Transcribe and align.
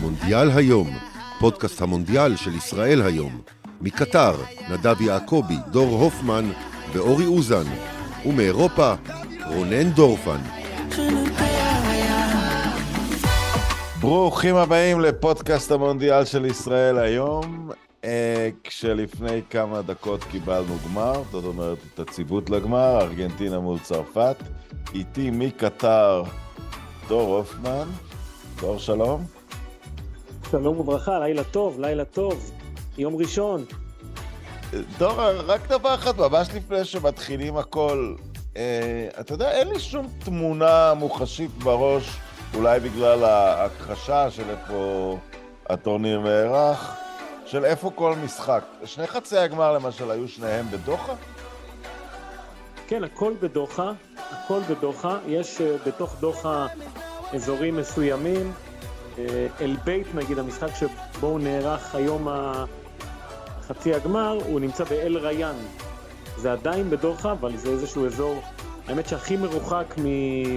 מונדיאל 0.00 0.50
היום, 0.50 0.90
פודקאסט 1.38 1.82
המונדיאל 1.82 2.36
של 2.36 2.54
ישראל 2.54 3.02
היום. 3.02 3.40
מקטר, 3.80 4.34
נדב 4.70 5.00
יעקבי, 5.00 5.56
דור 5.70 6.02
הופמן 6.02 6.50
ואורי 6.92 7.26
אוזן. 7.26 7.64
ומאירופה, 8.26 8.94
רונן 9.46 9.90
דורפן. 9.90 10.38
ברוכים 14.00 14.56
הבאים 14.56 15.00
לפודקאסט 15.00 15.70
המונדיאל 15.70 16.24
של 16.24 16.44
ישראל 16.44 16.98
היום. 16.98 17.70
אה, 18.04 18.48
כשלפני 18.64 19.42
כמה 19.50 19.82
דקות 19.82 20.24
קיבלנו 20.24 20.76
גמר, 20.84 21.22
זאת 21.30 21.44
אומרת 21.44 21.78
את 21.94 22.00
הציוות 22.00 22.50
לגמר, 22.50 23.00
ארגנטינה 23.00 23.60
מול 23.60 23.78
צרפת. 23.78 24.36
איתי 24.94 25.30
מקטר 25.32 26.22
דור 27.08 27.36
הופמן. 27.36 27.88
דור, 28.60 28.78
שלום. 28.78 29.37
שלום 30.50 30.80
וברכה, 30.80 31.18
לילה 31.18 31.44
טוב, 31.44 31.80
לילה 31.80 32.04
טוב. 32.04 32.50
יום 32.98 33.16
ראשון. 33.16 33.64
דור, 34.98 35.20
רק 35.46 35.68
דבר 35.68 35.94
אחד, 35.94 36.18
ממש 36.18 36.48
לפני 36.54 36.84
שמתחילים 36.84 37.56
הכל. 37.56 38.14
אה, 38.56 39.08
אתה 39.20 39.34
יודע, 39.34 39.50
אין 39.50 39.68
לי 39.68 39.80
שום 39.80 40.08
תמונה 40.24 40.94
מוחשית 40.94 41.50
בראש, 41.50 42.16
אולי 42.54 42.80
בגלל 42.80 43.24
ההכחשה 43.24 44.30
של 44.30 44.50
איפה 44.50 45.18
הטורניר 45.66 46.20
נערך, 46.20 46.94
של 47.46 47.64
איפה 47.64 47.90
כל 47.94 48.14
משחק. 48.24 48.64
שני 48.84 49.06
חצי 49.06 49.38
הגמר 49.38 49.72
למשל 49.72 50.10
היו 50.10 50.28
שניהם 50.28 50.66
בדוחה? 50.70 51.14
כן, 52.86 53.04
הכל 53.04 53.34
בדוחה, 53.40 53.92
הכל 54.30 54.60
בדוחה. 54.70 55.18
יש 55.26 55.58
uh, 55.58 55.88
בתוך 55.88 56.16
דוחה 56.20 56.66
אזורים 57.34 57.76
מסוימים. 57.76 58.52
Uh, 59.18 59.20
אל 59.60 59.76
בית, 59.84 60.14
נגיד, 60.14 60.38
המשחק 60.38 60.68
שבו 60.74 61.26
הוא 61.26 61.40
נערך 61.40 61.94
היום 61.94 62.28
חצי 63.62 63.94
הגמר, 63.94 64.38
הוא 64.46 64.60
נמצא 64.60 64.84
באל 64.84 65.18
ריאן. 65.18 65.56
זה 66.36 66.52
עדיין 66.52 66.90
בדוחה, 66.90 67.32
אבל 67.32 67.56
זה 67.56 67.68
איזשהו 67.68 68.06
אזור, 68.06 68.42
האמת 68.86 69.08
שהכי 69.08 69.36
מרוחק 69.36 69.94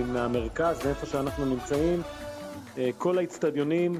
מהמרכז, 0.07 0.85
מאיפה 0.85 1.05
שאנחנו 1.05 1.45
נמצאים. 1.45 2.01
Uh, 2.75 2.79
כל 2.97 3.17
האיצטדיונים 3.17 3.99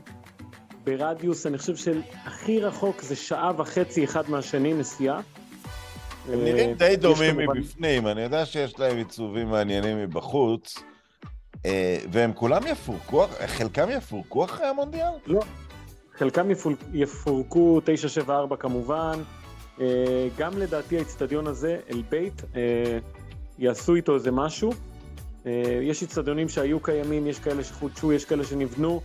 ברדיוס, 0.83 1.47
אני 1.47 1.57
חושב 1.57 1.75
שהכי 1.75 2.59
רחוק 2.59 3.01
זה 3.01 3.15
שעה 3.15 3.51
וחצי 3.57 4.03
אחד 4.03 4.29
מהשני 4.29 4.73
נסיעה. 4.73 5.21
הם 6.29 6.43
נראים 6.43 6.73
די 6.73 6.95
דומים 6.95 7.37
מבפנים, 7.37 8.07
אני 8.07 8.21
יודע 8.21 8.45
שיש 8.45 8.79
להם 8.79 8.97
עיצובים 8.97 9.47
מעניינים 9.47 10.03
מבחוץ, 10.03 10.77
אה, 10.77 10.90
והם 12.11 12.33
כולם 12.33 12.61
יפורקו, 12.67 13.25
חלקם 13.45 13.89
יפורקו 13.89 14.45
אחרי 14.45 14.65
המונדיאל? 14.65 15.11
לא, 15.27 15.41
חלקם 16.13 16.47
יפורקו 16.93 17.81
974 17.85 18.55
כמובן, 18.55 19.19
אה, 19.81 20.27
גם 20.37 20.57
לדעתי 20.57 20.97
האיצטדיון 20.97 21.47
הזה, 21.47 21.79
אל 21.89 22.01
בית, 22.09 22.41
אה, 22.55 22.97
יעשו 23.59 23.95
איתו 23.95 24.15
איזה 24.15 24.31
משהו. 24.31 24.71
יש 25.81 26.01
איצטדיונים 26.01 26.49
שהיו 26.49 26.79
קיימים, 26.79 27.27
יש 27.27 27.39
כאלה 27.39 27.63
שחודשו, 27.63 28.13
יש 28.13 28.25
כאלה 28.25 28.43
שנבנו. 28.43 29.01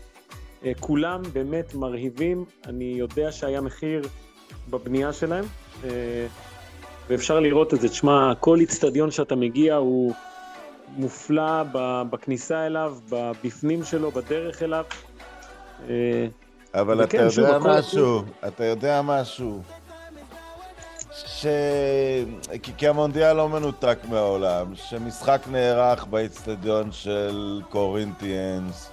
כולם 0.81 1.23
באמת 1.33 1.75
מרהיבים, 1.75 2.45
אני 2.67 2.85
יודע 2.85 3.33
שהיה 3.33 3.61
מחיר 3.61 4.03
בבנייה 4.71 5.13
שלהם. 5.13 5.45
ואפשר 7.09 7.41
לראות 7.41 7.75
את 7.75 7.81
זה. 7.81 7.89
תשמע, 7.89 8.33
כל 8.41 8.61
איצטדיון 8.61 9.11
שאתה 9.11 9.37
מגיע 9.37 9.75
הוא 9.75 10.13
מופלא 10.97 11.63
בכניסה 12.11 12.67
אליו, 12.67 12.97
בפנים 13.45 13.85
שלו, 13.85 14.11
בדרך 14.11 14.63
אליו. 14.63 14.85
אה, 15.89 16.27
אבל 16.75 17.05
אתה 17.05 17.17
יודע 17.17 17.59
משהו, 17.59 18.23
אתה 18.49 18.65
יודע 18.65 19.03
משהו. 19.03 19.63
ש... 21.13 21.47
כי, 22.63 22.73
כי 22.77 22.89
המונדיאל 22.89 23.33
לא 23.33 23.49
מנותק 23.49 23.99
מהעולם, 24.09 24.75
שמשחק 24.75 25.43
נערך 25.51 26.07
באיצטדיון 26.07 26.93
של 26.93 27.61
קורינטיאנס, 27.71 28.91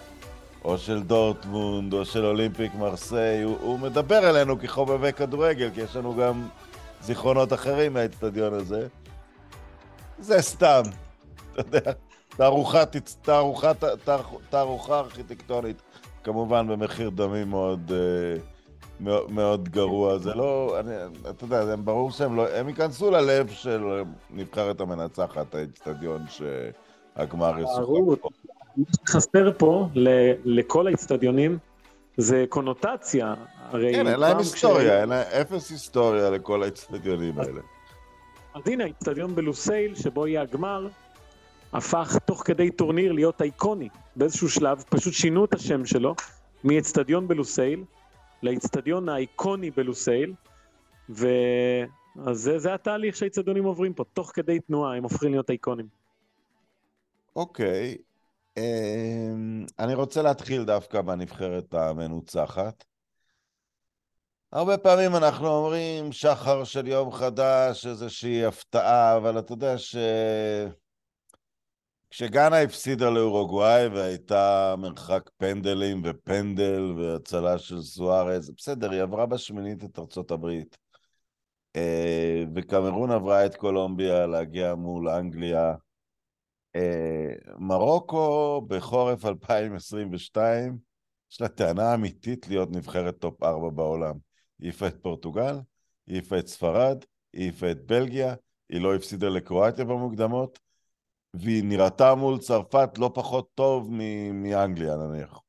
או 0.63 0.77
של 0.77 1.03
דורטמונד, 1.03 1.93
או 1.93 2.05
של 2.05 2.25
אולימפיק 2.25 2.75
מרסיי, 2.75 3.41
הוא, 3.41 3.57
הוא 3.61 3.79
מדבר 3.79 4.29
אלינו 4.29 4.59
כחובבי 4.59 5.13
כדורגל, 5.13 5.69
כי 5.73 5.81
יש 5.81 5.95
לנו 5.95 6.15
גם 6.15 6.47
זיכרונות 7.01 7.53
אחרים 7.53 7.93
מהאצטדיון 7.93 8.53
הזה. 8.53 8.87
זה 10.19 10.41
סתם, 10.41 10.81
אתה 11.53 11.77
יודע, 11.77 11.91
תערוכה, 12.29 12.83
תערוכה, 13.21 13.71
תערוכה 14.49 14.99
ארכיטקטונית, 14.99 15.81
כמובן 16.23 16.67
במחיר 16.67 17.09
דמים 17.09 17.49
מאוד, 17.49 17.91
אה, 17.91 18.41
מאוד, 18.99 19.31
מאוד 19.31 19.69
גרוע. 19.69 20.17
זה 20.17 20.33
לא, 20.33 20.79
אני, 20.79 20.91
אתה 21.29 21.43
יודע, 21.43 21.65
זה 21.65 21.77
ברור 21.77 22.11
שהם 22.11 22.35
לא, 22.35 22.47
הם 22.49 22.69
ייכנסו 22.69 23.11
ללב 23.11 23.49
של 23.49 23.83
נבחרת 24.29 24.81
המנצחת, 24.81 25.55
האצטדיון 25.55 26.21
שהגמר 26.29 27.53
פה. 28.21 28.29
חסר 29.07 29.51
פה 29.57 29.87
לכל 30.45 30.87
האצטדיונים 30.87 31.57
זה 32.17 32.45
קונוטציה. 32.49 33.33
הרי 33.71 33.93
כן, 33.93 34.07
אין 34.07 34.19
להם 34.19 34.37
היסטוריה, 34.37 35.01
אין 35.01 35.09
להם 35.09 35.25
אפס 35.41 35.71
היסטוריה 35.71 36.29
לכל 36.29 36.63
האצטדיונים 36.63 37.39
האלה. 37.39 37.61
אז 38.55 38.61
הנה, 38.65 38.83
האצטדיון 38.83 39.35
בלוסייל, 39.35 39.95
שבו 39.95 40.27
יהיה 40.27 40.41
הגמר, 40.41 40.87
הפך 41.73 42.17
תוך 42.25 42.43
כדי 42.45 42.71
טורניר 42.71 43.11
להיות 43.11 43.41
אייקוני. 43.41 43.89
באיזשהו 44.15 44.49
שלב 44.49 44.83
פשוט 44.89 45.13
שינו 45.13 45.45
את 45.45 45.53
השם 45.53 45.85
שלו 45.85 46.15
מאצטדיון 46.63 47.27
בלוסייל 47.27 47.83
לאצטדיון 48.43 49.09
האייקוני 49.09 49.71
בלוסייל, 49.71 50.33
ואז 51.09 52.51
זה, 52.57 52.73
התהליך 52.73 53.15
שהאצטדיונים 53.15 53.63
עוברים 53.63 53.93
פה, 53.93 54.03
תוך 54.13 54.31
כדי 54.33 54.59
תנועה 54.59 54.95
הם 54.95 55.03
הופכים 55.03 55.31
להיות 55.31 55.49
אייקונים. 55.49 55.87
אוקיי, 57.35 57.97
אמ, 58.57 59.65
אני 59.79 59.93
רוצה 59.93 60.21
להתחיל 60.21 60.63
דווקא 60.63 61.01
בנבחרת 61.01 61.73
המנוצחת. 61.73 62.83
הרבה 64.51 64.77
פעמים 64.77 65.15
אנחנו 65.15 65.47
אומרים 65.47 66.11
שחר 66.11 66.63
של 66.63 66.87
יום 66.87 67.11
חדש, 67.11 67.87
איזושהי 67.87 68.45
הפתעה, 68.45 69.17
אבל 69.17 69.39
אתה 69.39 69.53
יודע 69.53 69.77
ש... 69.77 69.95
כשגאנה 72.15 72.61
הפסידה 72.61 73.09
לאורוגוואי 73.09 73.87
והייתה 73.87 74.75
מרחק 74.77 75.29
פנדלים 75.37 76.01
ופנדל 76.05 76.93
והצלה 76.97 77.57
של 77.57 77.81
סוארז, 77.81 78.49
בסדר, 78.57 78.91
היא 78.91 79.01
עברה 79.01 79.25
בשמינית 79.25 79.83
את 79.83 79.99
ארצות 79.99 80.31
הברית. 80.31 80.77
אה, 81.75 82.43
וקמרון 82.55 83.11
עברה 83.11 83.45
את 83.45 83.55
קולומביה 83.55 84.27
להגיע 84.27 84.75
מול 84.75 85.09
אנגליה. 85.09 85.75
אה, 86.75 87.33
מרוקו 87.59 88.61
בחורף 88.67 89.25
2022, 89.25 90.77
יש 91.31 91.41
לה 91.41 91.47
טענה 91.47 91.93
אמיתית 91.93 92.47
להיות 92.47 92.71
נבחרת 92.71 93.17
top 93.17 93.43
4 93.43 93.69
בעולם. 93.69 94.15
היא 94.59 94.67
העיפה 94.67 94.87
את 94.87 94.95
פורטוגל, 95.01 95.55
היא 96.07 96.15
העיפה 96.15 96.39
את 96.39 96.47
ספרד, 96.47 96.97
היא 97.33 97.43
העיפה 97.43 97.71
את 97.71 97.85
בלגיה, 97.85 98.35
היא 98.69 98.81
לא 98.81 98.95
הפסידה 98.95 99.29
לקרואטיה 99.29 99.85
במוקדמות, 99.85 100.62
והיא 101.33 101.63
נראתה 101.63 102.15
מול 102.15 102.39
צרפת 102.39 102.89
לא 102.97 103.11
פחות 103.13 103.49
טוב 103.55 103.91
מאנגליה 104.33 104.95
נניח. 104.95 105.39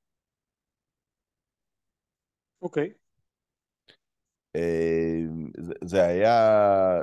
אוקיי. 2.62 2.88
Okay. 2.88 3.04
אה, 4.56 5.20
זה 5.84 6.06
היה, 6.06 7.00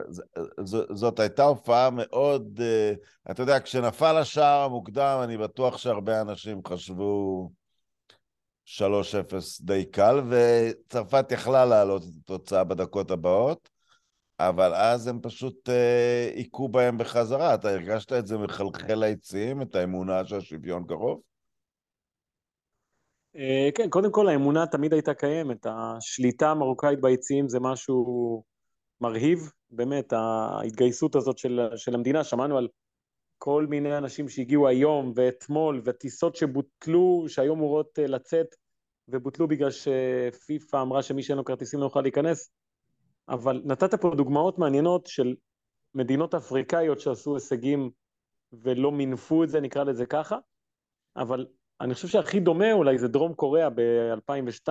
זאת 0.94 1.20
הייתה 1.20 1.44
הופעה 1.44 1.90
מאוד, 1.90 2.60
אה, 2.62 2.94
אתה 3.32 3.44
יודע, 3.44 3.60
כשנפל 3.60 4.18
השער 4.18 4.64
המוקדם, 4.64 5.20
אני 5.24 5.38
בטוח 5.38 5.78
שהרבה 5.78 6.22
אנשים 6.22 6.62
חשבו 6.68 7.52
3-0 8.66 9.62
די 9.62 9.86
קל, 9.86 10.22
וצרפת 10.30 11.32
יכלה 11.32 11.66
לעלות 11.66 12.04
את 12.04 12.10
התוצאה 12.24 12.64
בדקות 12.64 13.12
הבאות, 13.12 13.70
אבל 14.50 14.74
אז 14.74 15.08
הם 15.08 15.20
פשוט 15.22 15.70
אה, 15.70 16.32
היכו 16.36 16.70
בהם 16.70 16.98
בחזרה. 16.98 17.54
אתה 17.56 17.70
הרגשת 17.70 18.14
את 18.14 18.28
זה 18.28 18.38
מחלחל 18.38 18.96
ליציעים, 18.96 19.62
את 19.62 19.76
האמונה 19.76 20.26
שהשוויון 20.26 20.84
קרוב? 20.88 21.22
אה, 23.36 23.70
כן, 23.76 23.90
קודם 23.90 24.12
כל 24.12 24.30
האמונה 24.30 24.68
תמיד 24.68 24.94
הייתה 24.94 25.14
קיימת, 25.14 25.66
השליטה 25.70 26.52
המרוקאית 26.52 27.02
ביציעים 27.02 27.50
זה 27.50 27.60
משהו 27.60 28.44
מרהיב, 29.02 29.52
באמת, 29.72 30.14
ההתגייסות 30.14 31.16
הזאת 31.16 31.38
של, 31.38 31.60
של 31.76 31.96
המדינה, 31.96 32.24
שמענו 32.24 32.58
על 32.58 32.68
כל 33.38 33.66
מיני 33.70 33.98
אנשים 33.98 34.30
שהגיעו 34.30 34.68
היום 34.68 35.14
ואתמול, 35.16 35.82
וטיסות 35.86 36.36
שבוטלו, 36.36 37.26
שהיו 37.28 37.54
אמורות 37.54 38.00
אה, 38.00 38.08
לצאת, 38.08 38.48
ובוטלו 39.08 39.48
בגלל 39.48 39.70
שפיפ"א 39.72 40.82
אמרה 40.82 41.04
שמי 41.04 41.24
שאין 41.24 41.38
לו 41.38 41.46
כרטיסים 41.46 41.80
לא 41.80 41.86
יוכל 41.86 42.02
להיכנס, 42.02 42.52
אבל 43.30 43.62
נתת 43.66 43.96
פה 43.96 44.12
דוגמאות 44.16 44.60
מעניינות 44.60 45.08
של 45.08 45.36
מדינות 45.96 46.34
אפריקאיות 46.34 47.00
שעשו 47.00 47.34
הישגים 47.34 47.92
ולא 48.54 48.92
מינפו 48.92 49.44
את 49.44 49.50
זה, 49.50 49.62
נקרא 49.62 49.84
לזה 49.84 50.06
ככה, 50.06 50.38
אבל 51.16 51.48
אני 51.82 51.94
חושב 51.94 52.08
שהכי 52.08 52.40
דומה 52.40 52.72
אולי 52.72 52.98
זה 52.98 53.08
דרום 53.08 53.34
קוריאה 53.34 53.70
ב-2002, 53.70 54.70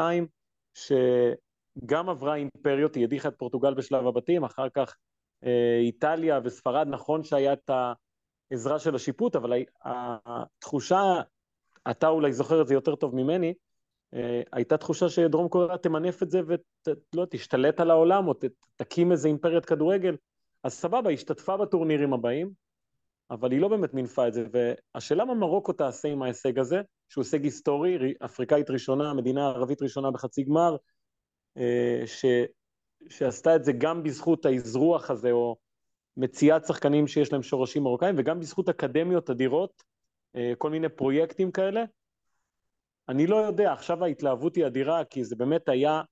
שגם 0.75 2.08
עברה 2.08 2.35
אימפריות, 2.35 2.94
היא 2.94 3.05
הדיחה 3.05 3.29
את 3.29 3.35
פורטוגל 3.38 3.75
בשלב 3.75 4.06
הבתים, 4.06 4.44
אחר 4.44 4.69
כך 4.69 4.97
אה, 5.44 5.79
איטליה 5.81 6.41
וספרד, 6.44 6.87
נכון 6.91 7.25
שהיה 7.25 7.52
את 7.52 7.70
העזרה 8.50 8.79
של 8.79 8.94
השיפוט, 8.94 9.37
אבל 9.37 9.52
התחושה, 9.85 11.20
אתה 11.91 12.08
אולי 12.08 12.32
זוכר 12.32 12.62
את 12.62 12.67
זה 12.67 12.75
יותר 12.75 12.97
טוב 12.97 13.14
ממני, 13.14 13.55
הייתה 14.52 14.76
תחושה 14.76 15.08
שדרום 15.08 15.48
קוריאה 15.48 15.78
תמנף 15.78 16.22
את 16.22 16.30
זה 16.30 16.40
ולא 16.46 17.26
תשתלט 17.30 17.80
על 17.80 17.90
העולם 17.90 18.28
או 18.28 18.34
תקים 18.76 19.12
איזה 19.12 19.28
אימפריית 19.28 19.64
כדורגל. 19.64 20.16
אז 20.64 20.72
סבבה, 20.72 21.10
השתתפה 21.10 21.56
בטורנירים 21.56 22.12
הבאים, 22.12 22.50
אבל 23.30 23.52
היא 23.52 23.60
לא 23.60 23.68
באמת 23.68 23.94
מינפה 23.94 24.28
את 24.28 24.34
זה, 24.34 24.44
והשאלה 24.52 25.24
מה 25.24 25.34
מרוקו 25.34 25.72
תעשה 25.72 26.08
עם 26.08 26.22
ההישג 26.22 26.58
הזה, 26.58 26.80
שהוא 27.08 27.24
הישג 27.24 27.44
היסטורי, 27.44 28.14
אפריקאית 28.24 28.70
ראשונה, 28.70 29.14
מדינה 29.14 29.46
ערבית 29.46 29.82
ראשונה 29.82 30.10
בחצי 30.10 30.42
גמר, 30.42 30.76
אה, 31.56 32.02
ש, 32.06 32.24
שעשתה 33.08 33.56
את 33.56 33.64
זה 33.64 33.72
גם 33.72 34.02
בזכות 34.02 34.46
האזרוח 34.46 35.10
הזה, 35.10 35.30
או 35.30 35.56
מציאת 36.16 36.64
שחקנים 36.64 37.06
שיש 37.06 37.32
להם 37.32 37.42
שורשים 37.42 37.82
מרוקאים, 37.82 38.14
וגם 38.18 38.40
בזכות 38.40 38.68
אקדמיות 38.68 39.30
אדירות, 39.30 39.82
אה, 40.36 40.52
כל 40.58 40.70
מיני 40.70 40.88
פרויקטים 40.88 41.50
כאלה. 41.50 41.84
אני 43.10 43.26
לא 43.26 43.36
יודע, 43.36 43.72
עכשיו 43.72 44.04
ההתלהבות 44.04 44.56
היא 44.56 44.66
אדירה, 44.66 45.04
כי 45.04 45.24
זה 45.24 45.36
באמת 45.36 45.68
היה 45.68 46.02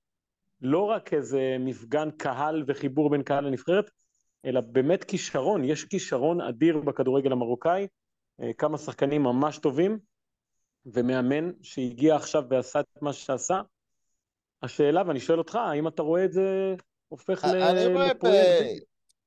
לא 0.61 0.83
רק 0.83 1.13
איזה 1.13 1.57
מפגן 1.59 2.09
קהל 2.11 2.63
וחיבור 2.67 3.09
בין 3.09 3.23
קהל 3.23 3.45
לנבחרת, 3.45 3.91
אלא 4.45 4.61
באמת 4.61 5.03
כישרון, 5.03 5.63
יש 5.63 5.85
כישרון 5.85 6.41
אדיר 6.41 6.77
בכדורגל 6.77 7.31
המרוקאי, 7.31 7.87
אה, 8.41 8.53
כמה 8.53 8.77
שחקנים 8.77 9.23
ממש 9.23 9.57
טובים, 9.57 9.99
ומאמן 10.85 11.51
שהגיע 11.61 12.15
עכשיו 12.15 12.43
ועשה 12.49 12.79
את 12.79 13.01
מה 13.01 13.13
שעשה. 13.13 13.61
השאלה, 14.63 15.03
ואני 15.07 15.19
שואל 15.19 15.39
אותך, 15.39 15.55
האם 15.55 15.87
אתה 15.87 16.01
רואה 16.01 16.25
את 16.25 16.31
זה 16.31 16.75
הופך 17.07 17.43
לפרויקט? 17.43 18.25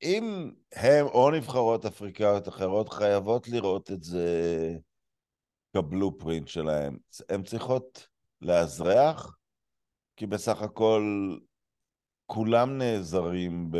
אם 0.02 0.50
הם 0.72 1.06
או 1.06 1.30
נבחרות 1.30 1.84
אפריקאיות 1.84 2.48
אחרות 2.48 2.88
חייבות 2.88 3.48
לראות 3.48 3.90
את 3.90 4.02
זה 4.02 4.28
כבלופרינט 5.76 6.48
שלהם, 6.48 6.96
הן 7.28 7.42
צריכות 7.42 8.08
לאזרח, 8.40 9.36
כי 10.16 10.26
בסך 10.26 10.62
הכל 10.62 11.36
כולם 12.26 12.78
נעזרים 12.78 13.70
ב... 13.70 13.76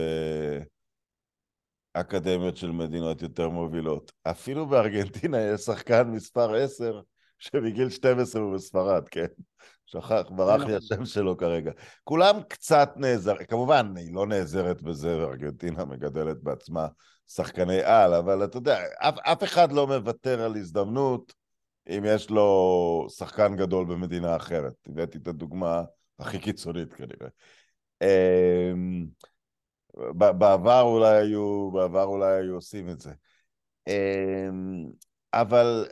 אקדמיות 1.95 2.57
של 2.57 2.71
מדינות 2.71 3.23
יותר 3.23 3.49
מובילות. 3.49 4.13
אפילו 4.23 4.67
בארגנטינה 4.67 5.41
יש 5.41 5.61
שחקן 5.61 6.03
מספר 6.03 6.55
10 6.55 7.01
שבגיל 7.39 7.91
12 7.91 8.43
הוא 8.43 8.55
בספרד, 8.55 9.09
כן? 9.09 9.27
שכח, 9.87 10.23
ברח 10.31 10.63
לי 10.63 10.77
השם 10.77 11.05
שלו 11.05 11.37
כרגע. 11.37 11.73
כולם 12.05 12.43
קצת 12.49 12.91
נעזר, 12.97 13.37
כמובן, 13.49 13.97
היא 13.97 14.15
לא 14.15 14.27
נעזרת 14.27 14.83
בזה, 14.83 15.19
וארגנטינה 15.19 15.85
מגדלת 15.85 16.43
בעצמה 16.43 16.89
שחקני 17.27 17.83
על, 17.83 18.15
אבל 18.15 18.45
אתה 18.45 18.57
יודע, 18.57 18.81
אף, 19.01 19.15
אף 19.19 19.45
אחד 19.45 19.73
לא 19.73 19.87
מוותר 19.87 20.43
על 20.43 20.57
הזדמנות 20.57 21.35
אם 21.89 22.05
יש 22.07 22.31
לו 22.31 23.07
שחקן 23.11 23.57
גדול 23.57 23.85
במדינה 23.85 24.37
אחרת. 24.37 24.75
הבאתי 24.89 25.19
את 25.19 25.29
הדוגמה 25.29 25.83
הכי 26.19 26.39
קיצונית 26.39 26.93
כנראה. 26.93 27.29
אמ, 28.03 29.07
בעבר 30.19 30.83
אולי 30.83 31.17
היו, 31.17 31.71
בעבר 31.71 32.05
אולי 32.05 32.35
היו 32.35 32.55
עושים 32.55 32.89
את 32.89 33.01
זה. 33.01 33.13
אמ, 33.89 34.87
אבל 35.35 35.87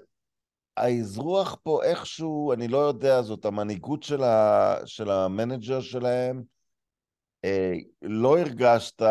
האזרוח 0.77 1.57
פה 1.63 1.85
איכשהו, 1.85 2.53
אני 2.53 2.69
לא 2.69 2.79
יודע, 2.79 3.23
זאת 3.23 3.45
המנהיגות 3.45 4.03
של, 4.03 4.23
ה, 4.23 4.77
של 4.87 5.11
המנג'ר 5.11 5.81
שלהם. 5.81 6.43
אה, 7.45 7.75
לא 8.03 8.39
הרגשת 8.39 9.03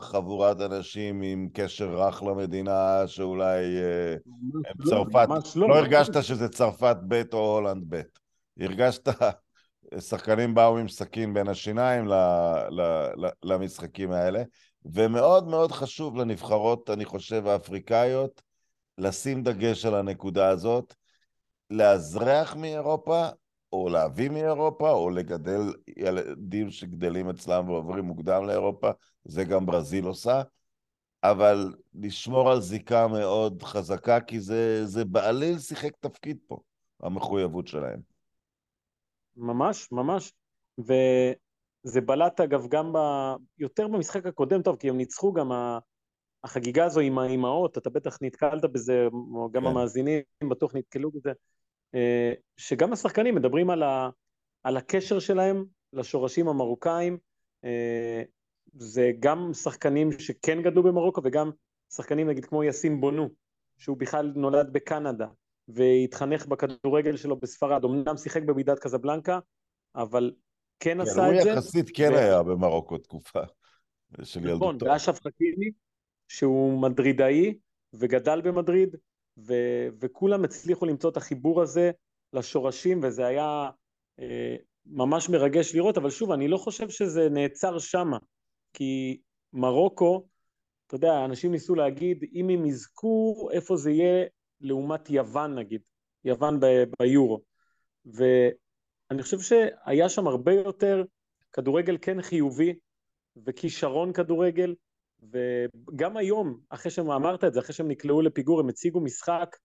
חבורת 0.00 0.60
אנשים 0.60 1.22
עם 1.22 1.48
קשר 1.52 2.00
רך 2.00 2.22
למדינה 2.22 3.02
שאולי 3.06 3.76
אה, 3.76 4.12
הם 4.66 4.74
לא, 4.78 4.90
צרפת, 4.90 5.56
לא, 5.56 5.68
לא 5.68 5.74
הרגשת 5.74 6.22
שזה 6.22 6.48
צרפת 6.48 6.96
ב' 7.08 7.22
או 7.32 7.54
הולנד 7.54 7.84
ב'. 7.88 8.02
הרגשת 8.60 9.08
שחקנים 9.98 10.54
באו 10.54 10.78
עם 10.78 10.88
סכין 10.88 11.34
בין 11.34 11.48
השיניים 11.48 12.08
ל, 12.08 12.12
ל, 12.70 12.80
ל, 13.16 13.28
למשחקים 13.42 14.12
האלה, 14.12 14.42
ומאוד 14.84 15.48
מאוד 15.48 15.72
חשוב 15.72 16.16
לנבחרות, 16.16 16.90
אני 16.90 17.04
חושב, 17.04 17.46
האפריקאיות, 17.46 18.42
לשים 18.98 19.42
דגש 19.42 19.86
על 19.86 19.94
הנקודה 19.94 20.48
הזאת, 20.48 20.94
לאזרח 21.70 22.56
מאירופה, 22.56 23.28
או 23.74 23.88
להביא 23.88 24.30
מאירופה, 24.30 24.90
או 24.90 25.10
לגדל 25.10 25.60
ילדים 25.96 26.70
שגדלים 26.70 27.30
אצלם 27.30 27.68
ועוברים 27.68 28.04
מוקדם 28.04 28.46
לאירופה, 28.46 28.90
זה 29.24 29.44
גם 29.44 29.66
ברזיל 29.66 30.04
עושה, 30.04 30.42
אבל 31.22 31.74
לשמור 31.94 32.50
על 32.50 32.60
זיקה 32.60 33.08
מאוד 33.08 33.62
חזקה, 33.62 34.20
כי 34.20 34.40
זה, 34.40 34.86
זה 34.86 35.04
בעליל 35.04 35.58
שיחק 35.58 35.96
תפקיד 36.00 36.38
פה, 36.46 36.58
המחויבות 37.02 37.66
שלהם. 37.66 38.00
ממש, 39.36 39.92
ממש. 39.92 40.32
וזה 40.78 42.00
בלט 42.00 42.40
אגב 42.40 42.66
גם 42.68 42.92
ב... 42.92 42.98
יותר 43.58 43.88
במשחק 43.88 44.26
הקודם, 44.26 44.62
טוב, 44.62 44.76
כי 44.76 44.88
הם 44.88 44.96
ניצחו 44.96 45.32
גם 45.32 45.52
ה... 45.52 45.78
החגיגה 46.44 46.84
הזו 46.84 47.00
עם 47.00 47.18
האימהות, 47.18 47.78
אתה 47.78 47.90
בטח 47.90 48.18
נתקלת 48.20 48.64
בזה, 48.72 49.06
או 49.34 49.48
גם 49.52 49.62
כן. 49.62 49.68
המאזינים 49.68 50.22
בטוח 50.50 50.74
נתקלו 50.74 51.10
בזה, 51.10 51.32
שגם 52.56 52.92
השחקנים 52.92 53.34
מדברים 53.34 53.70
על, 53.70 53.82
ה... 53.82 54.10
על 54.62 54.76
הקשר 54.76 55.18
שלהם 55.18 55.64
לשורשים 55.92 56.48
המרוקאים, 56.48 57.18
אה, 57.64 58.22
זה 58.72 59.12
גם 59.20 59.50
שחקנים 59.52 60.12
שכן 60.12 60.62
גדלו 60.62 60.82
במרוקו 60.82 61.20
וגם 61.24 61.50
שחקנים 61.92 62.28
נגיד 62.28 62.44
כמו 62.44 62.64
יאסין 62.64 63.00
בונו, 63.00 63.28
שהוא 63.78 63.96
בכלל 63.96 64.32
נולד 64.36 64.72
בקנדה, 64.72 65.26
והתחנך 65.68 66.46
בכדורגל 66.46 67.16
שלו 67.16 67.36
בספרד, 67.36 67.84
אמנם 67.84 68.16
שיחק 68.16 68.42
במידת 68.42 68.78
קזבלנקה, 68.78 69.38
אבל 69.94 70.32
כן, 70.80 71.00
עשה 71.00 71.30
את 71.30 71.42
זה. 71.42 71.50
הוא 71.50 71.58
יחסית 71.58 71.90
כן 71.94 72.10
ו... 72.12 72.16
היה 72.16 72.42
במרוקו 72.42 72.98
תקופה 72.98 73.40
של 74.22 74.40
נכון, 74.40 74.50
ילדותו. 74.50 74.72
נכון, 74.72 74.88
ואשרף 74.88 75.20
חכימי, 75.20 75.70
שהוא 76.28 76.82
מדרידאי 76.82 77.54
וגדל 77.94 78.40
במדריד, 78.40 78.96
ו... 79.38 79.54
וכולם 80.00 80.44
הצליחו 80.44 80.86
למצוא 80.86 81.10
את 81.10 81.16
החיבור 81.16 81.62
הזה 81.62 81.90
לשורשים, 82.32 83.00
וזה 83.02 83.26
היה 83.26 83.70
אה, 84.20 84.56
ממש 84.86 85.28
מרגש 85.28 85.74
לראות, 85.74 85.98
אבל 85.98 86.10
שוב, 86.10 86.30
אני 86.30 86.48
לא 86.48 86.56
חושב 86.56 86.88
שזה 86.88 87.28
נעצר 87.28 87.78
שמה, 87.78 88.18
כי 88.72 89.20
מרוקו, 89.52 90.26
אתה 90.86 90.94
יודע, 90.94 91.24
אנשים 91.24 91.52
ניסו 91.52 91.74
להגיד, 91.74 92.24
אם 92.34 92.48
הם 92.48 92.66
יזכו, 92.66 93.48
איפה 93.52 93.76
זה 93.76 93.90
יהיה 93.90 94.26
לעומת 94.60 95.10
יוון 95.10 95.58
נגיד, 95.58 95.80
יוון 96.24 96.60
ב- 96.60 96.84
ביורו. 96.98 97.40
ואני 98.06 99.22
חושב 99.22 99.40
שהיה 99.40 100.08
שם 100.08 100.26
הרבה 100.26 100.52
יותר 100.52 101.04
כדורגל 101.52 101.98
כן 102.02 102.22
חיובי 102.22 102.74
וכישרון 103.46 104.12
כדורגל, 104.12 104.74
וגם 105.32 106.16
היום, 106.16 106.58
אחרי 106.70 106.90
שהם 106.90 107.10
אמרת 107.10 107.44
את 107.44 107.54
זה, 107.54 107.60
אחרי 107.60 107.74
שהם 107.74 107.88
נקלעו 107.88 108.22
לפיגור, 108.22 108.60
הם 108.60 108.68
הציגו 108.68 109.00
משחק 109.00 109.56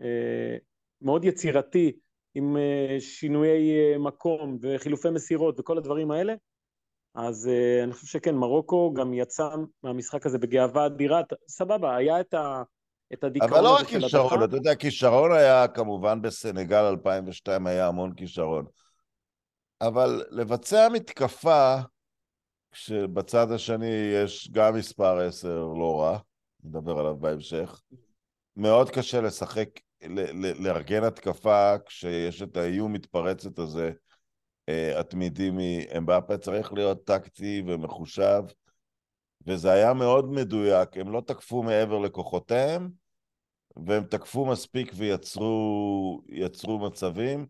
אה, 0.00 0.56
מאוד 1.00 1.24
יצירתי, 1.24 1.92
עם 2.34 2.56
אה, 2.56 2.96
שינויי 3.00 3.70
אה, 3.72 3.98
מקום 3.98 4.58
וחילופי 4.62 5.10
מסירות 5.10 5.60
וכל 5.60 5.78
הדברים 5.78 6.10
האלה, 6.10 6.34
אז 7.14 7.48
אה, 7.48 7.84
אני 7.84 7.92
חושב 7.92 8.06
שכן, 8.06 8.34
מרוקו 8.34 8.92
גם 8.94 9.14
יצא 9.14 9.48
מהמשחק 9.82 10.26
הזה 10.26 10.38
בגאווה 10.38 10.86
אדירה, 10.86 11.20
סבבה, 11.48 11.96
היה 11.96 12.20
את 12.20 12.34
ה... 12.34 12.62
את 13.12 13.24
הדיכאון 13.24 13.50
הזה 13.52 13.60
של 13.60 13.64
הדחה. 13.64 13.78
אבל 13.78 13.78
לא 13.78 13.80
רק 13.80 14.02
כישרון, 14.02 14.44
אתה 14.44 14.56
יודע, 14.56 14.74
כישרון 14.74 15.32
היה 15.32 15.68
כמובן 15.68 16.22
בסנגל 16.22 16.82
2002 16.82 17.66
היה 17.66 17.88
המון 17.88 18.14
כישרון. 18.14 18.64
אבל 19.80 20.24
לבצע 20.30 20.88
מתקפה, 20.92 21.76
כשבצד 22.72 23.52
השני 23.52 24.12
יש 24.22 24.50
גם 24.52 24.74
מספר 24.74 25.18
10 25.18 25.48
לא 25.78 26.00
רע, 26.00 26.18
נדבר 26.64 26.98
עליו 26.98 27.16
בהמשך, 27.16 27.82
מאוד 28.56 28.90
קשה 28.90 29.20
לשחק, 29.20 29.68
לארגן 30.58 31.04
התקפה 31.04 31.74
כשיש 31.86 32.42
את 32.42 32.56
האיום 32.56 32.92
מתפרצת 32.92 33.58
הזה 33.58 33.92
אה, 34.68 35.00
התמידי 35.00 35.50
מאמבפה, 35.50 36.38
צריך 36.38 36.72
להיות 36.72 37.04
טקטי 37.04 37.62
ומחושב, 37.66 38.42
וזה 39.46 39.72
היה 39.72 39.94
מאוד 39.94 40.30
מדויק, 40.30 40.96
הם 40.96 41.12
לא 41.12 41.22
תקפו 41.26 41.62
מעבר 41.62 41.98
לכוחותיהם, 41.98 42.90
והם 43.76 44.04
תקפו 44.04 44.46
מספיק 44.46 44.92
ויצרו 44.94 46.78
מצבים. 46.80 47.46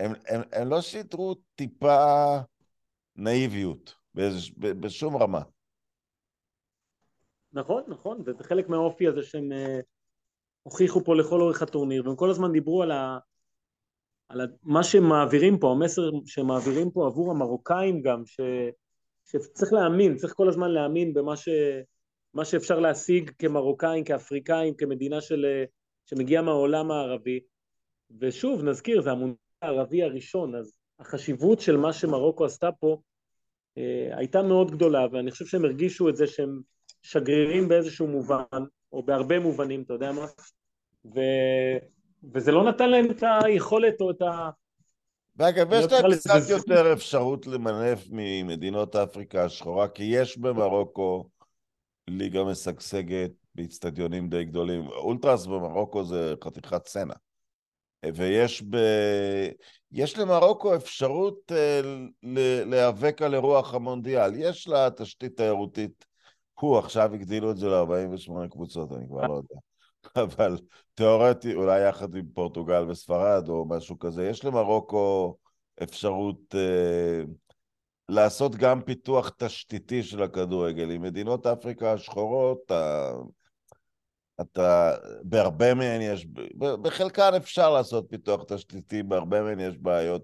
הם, 0.00 0.12
הם, 0.28 0.42
הם 0.52 0.68
לא 0.68 0.80
שידרו 0.80 1.34
טיפה 1.54 2.36
נאיביות 3.16 4.03
בשום 4.56 5.16
רמה. 5.16 5.40
נכון, 7.52 7.82
נכון, 7.88 8.22
וזה 8.26 8.44
חלק 8.44 8.68
מהאופי 8.68 9.08
הזה 9.08 9.22
שהם 9.22 9.52
uh, 9.52 9.82
הוכיחו 10.62 11.04
פה 11.04 11.16
לכל 11.16 11.40
אורך 11.40 11.62
הטורניר, 11.62 12.06
והם 12.06 12.16
כל 12.16 12.30
הזמן 12.30 12.52
דיברו 12.52 12.82
על, 12.82 12.90
ה, 12.90 13.18
על 14.28 14.40
מה 14.62 14.84
שמעבירים 14.84 15.58
פה, 15.58 15.70
המסר 15.70 16.10
שמעבירים 16.26 16.90
פה 16.90 17.06
עבור 17.06 17.30
המרוקאים 17.30 18.02
גם, 18.02 18.26
ש, 18.26 18.40
שצריך 19.24 19.72
להאמין, 19.72 20.16
צריך 20.16 20.32
כל 20.32 20.48
הזמן 20.48 20.70
להאמין 20.70 21.14
במה 21.14 21.36
ש, 21.36 21.48
מה 22.34 22.44
שאפשר 22.44 22.80
להשיג 22.80 23.30
כמרוקאים, 23.38 24.04
כאפריקאים, 24.04 24.74
כמדינה 24.74 25.20
של, 25.20 25.46
שמגיעה 26.06 26.42
מהעולם 26.42 26.90
הערבי. 26.90 27.40
ושוב, 28.20 28.62
נזכיר, 28.64 29.02
זה 29.02 29.10
המונדיאל 29.10 29.38
הערבי 29.62 30.02
הראשון, 30.02 30.54
אז 30.54 30.72
החשיבות 30.98 31.60
של 31.60 31.76
מה 31.76 31.92
שמרוקו 31.92 32.44
עשתה 32.44 32.72
פה 32.72 32.88
אה, 32.90 32.96
הייתה 34.16 34.42
מאוד 34.42 34.70
גדולה, 34.70 35.06
ואני 35.12 35.30
חושב 35.30 35.46
שהם 35.46 35.64
הרגישו 35.64 36.08
את 36.08 36.16
זה 36.16 36.26
שהם 36.26 36.60
שגרירים 37.02 37.68
באיזשהו 37.68 38.06
מובן, 38.06 38.64
או 38.92 39.02
בהרבה 39.02 39.38
מובנים, 39.38 39.82
אתה 39.82 39.92
יודע 39.92 40.12
מה? 40.12 40.26
ו... 41.04 41.20
וזה 42.34 42.52
לא 42.52 42.64
נתן 42.64 42.90
להם 42.90 43.10
את 43.10 43.22
היכולת 43.44 44.00
או 44.00 44.10
את 44.10 44.22
ה... 44.22 44.50
ואגב, 45.36 45.72
יש 45.72 45.92
להם 45.92 46.12
קצת 46.12 46.50
יותר 46.50 46.92
אפשרות 46.92 47.46
למנף 47.46 48.06
ממדינות 48.10 48.96
אפריקה 48.96 49.44
השחורה, 49.44 49.88
כי 49.88 50.04
יש 50.04 50.38
במרוקו 50.38 51.28
ליגה 52.08 52.44
משגשגת 52.44 53.30
באיצטדיונים 53.54 54.28
די 54.28 54.44
גדולים. 54.44 54.86
אולטרס 54.86 55.46
במרוקו 55.46 56.04
זה 56.04 56.34
חתיכת 56.44 56.86
סצנה. 56.86 57.14
ויש 58.14 58.62
ב... 58.70 58.76
יש 59.92 60.18
למרוקו 60.18 60.74
אפשרות 60.74 61.52
uh, 61.52 62.26
להיאבק 62.66 63.22
על 63.22 63.34
אירוח 63.34 63.74
המונדיאל. 63.74 64.34
יש 64.36 64.68
לה 64.68 64.88
תשתית 64.90 65.36
תיירותית. 65.36 66.04
הוא, 66.60 66.78
עכשיו 66.78 67.14
הגדילו 67.14 67.50
את 67.50 67.56
זה 67.56 67.68
ל-48 67.68 68.48
קבוצות, 68.50 68.92
אני 68.92 69.08
כבר 69.08 69.26
לא 69.26 69.34
יודע. 69.34 69.56
אבל 70.24 70.58
תיאורטי, 70.94 71.54
אולי 71.54 71.88
יחד 71.88 72.14
עם 72.14 72.26
פורטוגל 72.34 72.90
וספרד 72.90 73.48
או 73.48 73.66
משהו 73.68 73.98
כזה, 73.98 74.26
יש 74.26 74.44
למרוקו 74.44 75.36
אפשרות 75.82 76.54
uh, 76.54 77.28
לעשות 78.08 78.56
גם 78.56 78.82
פיתוח 78.82 79.30
תשתיתי 79.38 80.02
של 80.02 80.22
הכדורגל. 80.22 80.90
עם 80.90 81.02
מדינות 81.02 81.46
אפריקה 81.46 81.92
השחורות, 81.92 82.72
אתה, 84.40 84.94
בהרבה 85.22 85.74
מהן 85.74 86.00
יש, 86.00 86.26
בחלקן 86.56 87.34
אפשר 87.36 87.70
לעשות 87.70 88.06
פיתוח 88.10 88.44
תשתיתי, 88.48 89.02
בהרבה 89.02 89.42
מהן 89.42 89.60
יש 89.60 89.78
בעיות 89.78 90.22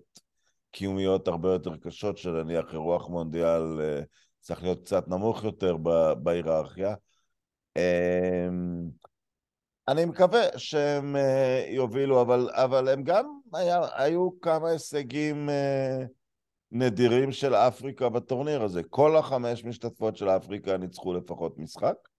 קיומיות 0.72 1.28
הרבה 1.28 1.52
יותר 1.52 1.76
קשות, 1.76 2.18
שנניח 2.18 2.72
אירוח 2.72 3.08
מונדיאל 3.08 3.80
אה, 3.80 4.00
צריך 4.40 4.62
להיות 4.62 4.80
קצת 4.84 5.08
נמוך 5.08 5.44
יותר 5.44 5.76
בהיררכיה. 6.22 6.94
אמ, 7.76 8.88
אני 9.88 10.04
מקווה 10.04 10.58
שהם 10.58 11.16
אה, 11.16 11.64
יובילו, 11.68 12.22
אבל, 12.22 12.48
אבל 12.52 12.88
הם 12.88 13.02
גם, 13.02 13.40
היה, 13.54 13.80
היו 13.94 14.40
כמה 14.40 14.68
הישגים 14.68 15.50
אה, 15.50 16.04
נדירים 16.72 17.32
של 17.32 17.54
אפריקה 17.54 18.08
בטורניר 18.08 18.62
הזה. 18.62 18.82
כל 18.82 19.16
החמש 19.16 19.64
משתתפות 19.64 20.16
של 20.16 20.28
אפריקה 20.28 20.76
ניצחו 20.76 21.14
לפחות 21.14 21.58
משחק. 21.58 22.09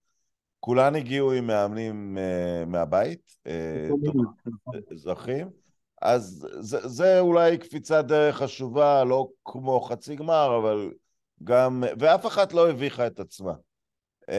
כולן 0.64 0.94
הגיעו 0.94 1.32
עם 1.32 1.46
מאמנים 1.46 2.18
uh, 2.18 2.66
מהבית, 2.66 3.36
uh, 3.48 4.94
זוכים, 4.94 5.50
אז 6.02 6.48
זה, 6.60 6.88
זה 6.88 7.20
אולי 7.20 7.58
קפיצת 7.58 8.04
דרך 8.04 8.36
חשובה, 8.36 9.04
לא 9.04 9.28
כמו 9.44 9.80
חצי 9.80 10.16
גמר, 10.16 10.58
אבל 10.58 10.90
גם, 11.44 11.84
ואף 11.98 12.26
אחת 12.26 12.52
לא 12.52 12.70
הביכה 12.70 13.06
את 13.06 13.20
עצמה. 13.20 13.52
Uh, 14.30 14.32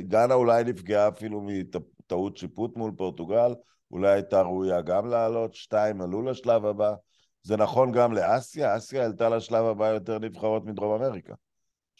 גאנה 0.00 0.34
אולי 0.34 0.64
נפגעה 0.64 1.08
אפילו 1.08 1.40
מטעות 1.40 2.36
שיפוט 2.36 2.76
מול 2.76 2.92
פורטוגל, 2.96 3.54
אולי 3.90 4.10
הייתה 4.12 4.42
ראויה 4.42 4.80
גם 4.80 5.06
לעלות, 5.06 5.54
שתיים 5.54 6.00
עלו 6.00 6.22
לשלב 6.22 6.66
הבא. 6.66 6.94
זה 7.42 7.56
נכון 7.56 7.92
גם 7.92 8.12
לאסיה, 8.12 8.76
אסיה 8.76 9.04
עלתה 9.04 9.28
לשלב 9.28 9.64
הבא 9.64 9.86
יותר 9.88 10.18
נבחרות 10.18 10.64
מדרום 10.64 11.02
אמריקה. 11.02 11.34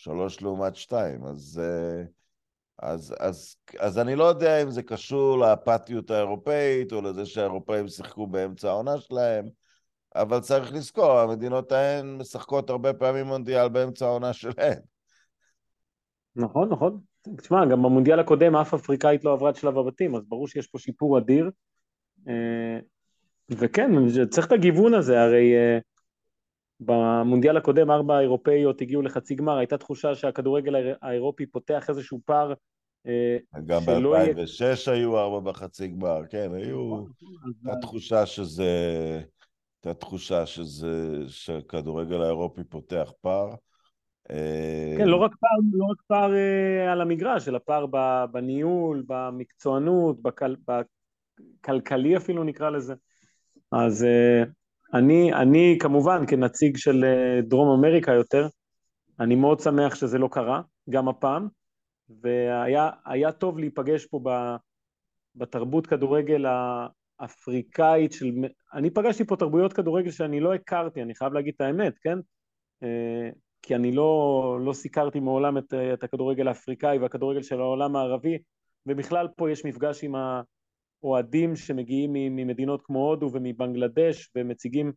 שלוש 0.02 0.42
לעומת 0.42 0.76
שתיים, 0.76 1.24
אז, 1.24 1.62
אה, 1.62 2.02
אז, 2.78 3.14
אז, 3.20 3.56
אז 3.78 3.98
אני 3.98 4.14
לא 4.14 4.24
יודע 4.24 4.62
אם 4.62 4.70
זה 4.70 4.82
קשור 4.82 5.38
לאפתיות 5.38 6.10
האירופאית 6.10 6.92
או 6.92 7.02
לזה 7.02 7.26
שהאירופאים 7.26 7.88
שיחקו 7.88 8.26
באמצע 8.26 8.68
העונה 8.68 8.98
שלהם, 8.98 9.44
אבל 10.14 10.40
צריך 10.40 10.72
לזכור, 10.72 11.18
המדינות 11.18 11.72
ההן 11.72 12.16
משחקות 12.16 12.70
הרבה 12.70 12.92
פעמים 12.92 13.26
מונדיאל 13.26 13.68
באמצע 13.68 14.06
העונה 14.06 14.32
שלהן. 14.32 14.78
נכון, 16.36 16.68
נכון. 16.72 17.00
תשמע, 17.36 17.66
גם 17.66 17.82
במונדיאל 17.82 18.20
הקודם 18.20 18.56
אף 18.56 18.74
אפריקאית 18.74 19.24
לא 19.24 19.32
עברה 19.32 19.50
את 19.50 19.56
שלב 19.56 19.78
הבתים, 19.78 20.16
אז 20.16 20.22
ברור 20.28 20.48
שיש 20.48 20.66
פה 20.66 20.78
שיפור 20.78 21.18
אדיר. 21.18 21.50
אה, 22.28 22.78
וכן, 23.50 23.90
צריך 24.30 24.46
את 24.46 24.52
הגיוון 24.52 24.94
הזה, 24.94 25.22
הרי 25.22 25.54
אה, 25.56 25.78
במונדיאל 26.80 27.56
הקודם 27.56 27.90
ארבע 27.90 28.16
האירופאיות 28.16 28.80
הגיעו 28.80 29.02
לחצי 29.02 29.34
גמר, 29.34 29.58
הייתה 29.58 29.78
תחושה 29.78 30.14
שהכדורגל 30.14 30.96
האירופי 31.02 31.46
פותח 31.46 31.90
איזשהו 31.90 32.20
פער 32.24 32.52
אה, 33.06 33.36
גם 33.66 33.80
ב-2006 33.86 34.90
היו 34.90 35.18
ארבע 35.18 35.40
בחצי 35.40 35.88
גמר, 35.88 36.20
כן, 36.30 36.50
היו... 36.54 37.04
הייתה 37.64 37.80
תחושה 37.80 38.26
שזה... 38.26 38.72
הייתה 39.84 40.00
תחושה 40.00 40.46
שזה... 40.46 41.18
שהכדורגל 41.28 42.22
האירופי 42.22 42.64
פותח 42.64 43.12
פער. 43.20 43.54
אה, 44.30 44.94
כן, 44.98 45.08
לא 45.08 45.16
רק 45.16 45.34
פער, 45.40 45.58
לא 45.72 45.84
רק 45.84 46.02
פער 46.06 46.34
אה, 46.34 46.92
על 46.92 47.00
המגרש, 47.00 47.48
אלא 47.48 47.58
פער 47.64 47.86
בניהול, 48.32 49.04
במקצוענות, 49.06 50.16
בכלכלי 51.62 52.16
אפילו 52.16 52.44
נקרא 52.44 52.70
לזה. 52.70 52.94
אז 53.72 54.06
אני, 54.94 55.34
אני 55.34 55.76
כמובן, 55.80 56.24
כנציג 56.26 56.76
של 56.76 57.04
אה, 57.04 57.40
דרום 57.42 57.78
אמריקה 57.78 58.12
יותר, 58.12 58.48
אני 59.20 59.34
מאוד 59.34 59.60
שמח 59.60 59.94
שזה 59.94 60.18
לא 60.18 60.28
קרה, 60.32 60.62
גם 60.90 61.08
הפעם, 61.08 61.48
והיה 62.22 63.32
טוב 63.38 63.58
להיפגש 63.58 64.06
פה 64.06 64.20
בתרבות 65.34 65.86
כדורגל 65.86 66.44
האפריקאית 67.20 68.12
של... 68.12 68.26
אני 68.74 68.90
פגשתי 68.90 69.24
פה 69.24 69.36
תרבויות 69.36 69.72
כדורגל 69.72 70.10
שאני 70.10 70.40
לא 70.40 70.54
הכרתי, 70.54 71.02
אני 71.02 71.14
חייב 71.14 71.32
להגיד 71.32 71.54
את 71.56 71.60
האמת, 71.60 71.98
כן? 71.98 72.18
אה, 72.82 73.30
כי 73.62 73.74
אני 73.74 73.92
לא, 73.92 74.58
לא 74.64 74.72
סיקרתי 74.72 75.20
מעולם 75.20 75.58
את, 75.58 75.74
את 75.94 76.04
הכדורגל 76.04 76.48
האפריקאי 76.48 76.98
והכדורגל 76.98 77.42
של 77.42 77.60
העולם 77.60 77.96
הערבי, 77.96 78.38
ובכלל 78.86 79.28
פה 79.36 79.50
יש 79.50 79.64
מפגש 79.64 80.04
עם, 80.04 80.14
ה, 80.14 80.42
אוהדים 81.02 81.56
שמגיעים 81.56 82.12
ממדינות 82.12 82.82
כמו 82.82 83.08
הודו 83.08 83.30
ומבנגלדש 83.32 84.30
ומציגים 84.34 84.92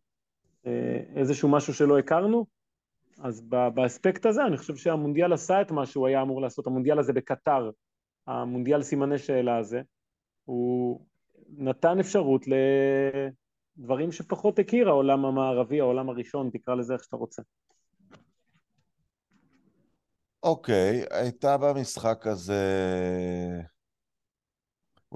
אה, 0.66 1.00
איזשהו 1.16 1.48
משהו 1.48 1.74
שלא 1.74 1.98
הכרנו, 1.98 2.46
אז 3.20 3.40
באספקט 3.74 4.26
הזה 4.26 4.44
אני 4.46 4.56
חושב 4.56 4.76
שהמונדיאל 4.76 5.32
עשה 5.32 5.60
את 5.60 5.70
מה 5.70 5.86
שהוא 5.86 6.06
היה 6.06 6.22
אמור 6.22 6.42
לעשות, 6.42 6.66
המונדיאל 6.66 6.98
הזה 6.98 7.12
בקטר, 7.12 7.70
המונדיאל 8.26 8.82
סימני 8.82 9.18
שאלה 9.18 9.58
הזה, 9.58 9.82
הוא 10.44 11.00
נתן 11.48 11.98
אפשרות 12.00 12.44
לדברים 13.78 14.12
שפחות 14.12 14.58
הכיר 14.58 14.88
העולם 14.88 15.24
המערבי, 15.24 15.80
העולם 15.80 16.08
הראשון, 16.08 16.50
תקרא 16.52 16.74
לזה 16.74 16.94
איך 16.94 17.04
שאתה 17.04 17.16
רוצה. 17.16 17.42
אוקיי, 20.42 21.02
okay, 21.02 21.14
הייתה 21.14 21.56
במשחק 21.56 22.26
הזה 22.26 22.62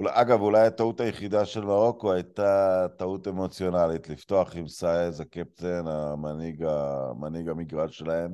אגב, 0.07 0.40
אולי 0.40 0.67
הטעות 0.67 1.00
היחידה 1.00 1.45
של 1.45 1.64
מרוקו 1.64 2.12
הייתה 2.12 2.87
טעות 2.99 3.28
אמוציונלית, 3.28 4.09
לפתוח 4.09 4.57
עם 4.57 4.69
סאייז, 4.69 5.21
הקפטן, 5.21 5.87
המנהיג, 5.87 6.62
המנהיג 6.62 7.49
המגרש 7.49 7.99
שלהם. 7.99 8.33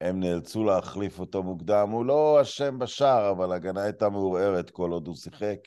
הם 0.00 0.20
נאלצו 0.20 0.64
להחליף 0.64 1.18
אותו 1.18 1.42
מוקדם. 1.42 1.90
הוא 1.90 2.04
לא 2.04 2.42
אשם 2.42 2.78
בשער, 2.78 3.30
אבל 3.30 3.52
ההגנה 3.52 3.82
הייתה 3.82 4.08
מעורערת 4.08 4.70
כל 4.70 4.90
עוד 4.90 5.06
הוא 5.06 5.16
שיחק. 5.16 5.58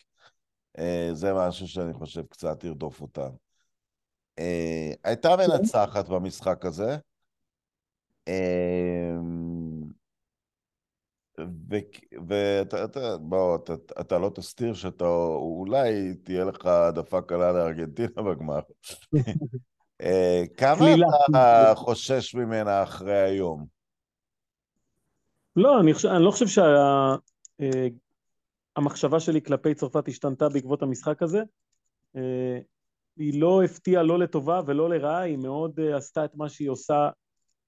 אה, 0.79 1.09
זה 1.13 1.33
משהו 1.33 1.67
שאני 1.67 1.93
חושב 1.93 2.23
קצת 2.25 2.63
ירדוף 2.63 3.01
אותם. 3.01 3.29
אה, 4.39 4.91
הייתה 5.03 5.35
מנצחת 5.37 6.09
במשחק 6.09 6.65
הזה. 6.65 6.97
אה, 11.39 11.79
ואתה, 12.27 12.83
אתה, 12.83 13.17
בוא, 13.17 13.55
אתה, 13.55 13.73
אתה 14.01 14.19
לא 14.19 14.31
תסתיר 14.35 14.73
שאתה, 14.73 15.05
אולי 15.35 16.13
תהיה 16.23 16.43
לך 16.43 16.65
העדפה 16.65 17.21
קלה 17.21 17.51
לארגנטינה 17.51 18.21
בגמר. 18.21 18.59
אה, 20.01 20.43
כמה 20.57 20.85
אתה 21.29 21.73
חושש 21.75 22.35
ממנה 22.35 22.83
אחרי 22.83 23.17
היום? 23.17 23.65
לא, 25.55 25.79
אני, 25.79 25.91
אני 26.15 26.23
לא 26.23 26.31
חושב 26.31 26.63
שהמחשבה 28.77 29.19
שה, 29.19 29.25
שלי 29.25 29.41
כלפי 29.41 29.73
צרפת 29.73 30.07
השתנתה 30.07 30.49
בעקבות 30.49 30.81
המשחק 30.81 31.23
הזה. 31.23 31.41
אה, 32.15 32.59
היא 33.17 33.41
לא 33.41 33.63
הפתיעה 33.63 34.03
לא 34.03 34.19
לטובה 34.19 34.61
ולא 34.65 34.89
לרעה, 34.89 35.19
היא 35.19 35.37
מאוד 35.37 35.79
אה, 35.79 35.97
עשתה 35.97 36.25
את 36.25 36.35
מה 36.35 36.49
שהיא 36.49 36.69
עושה 36.69 37.09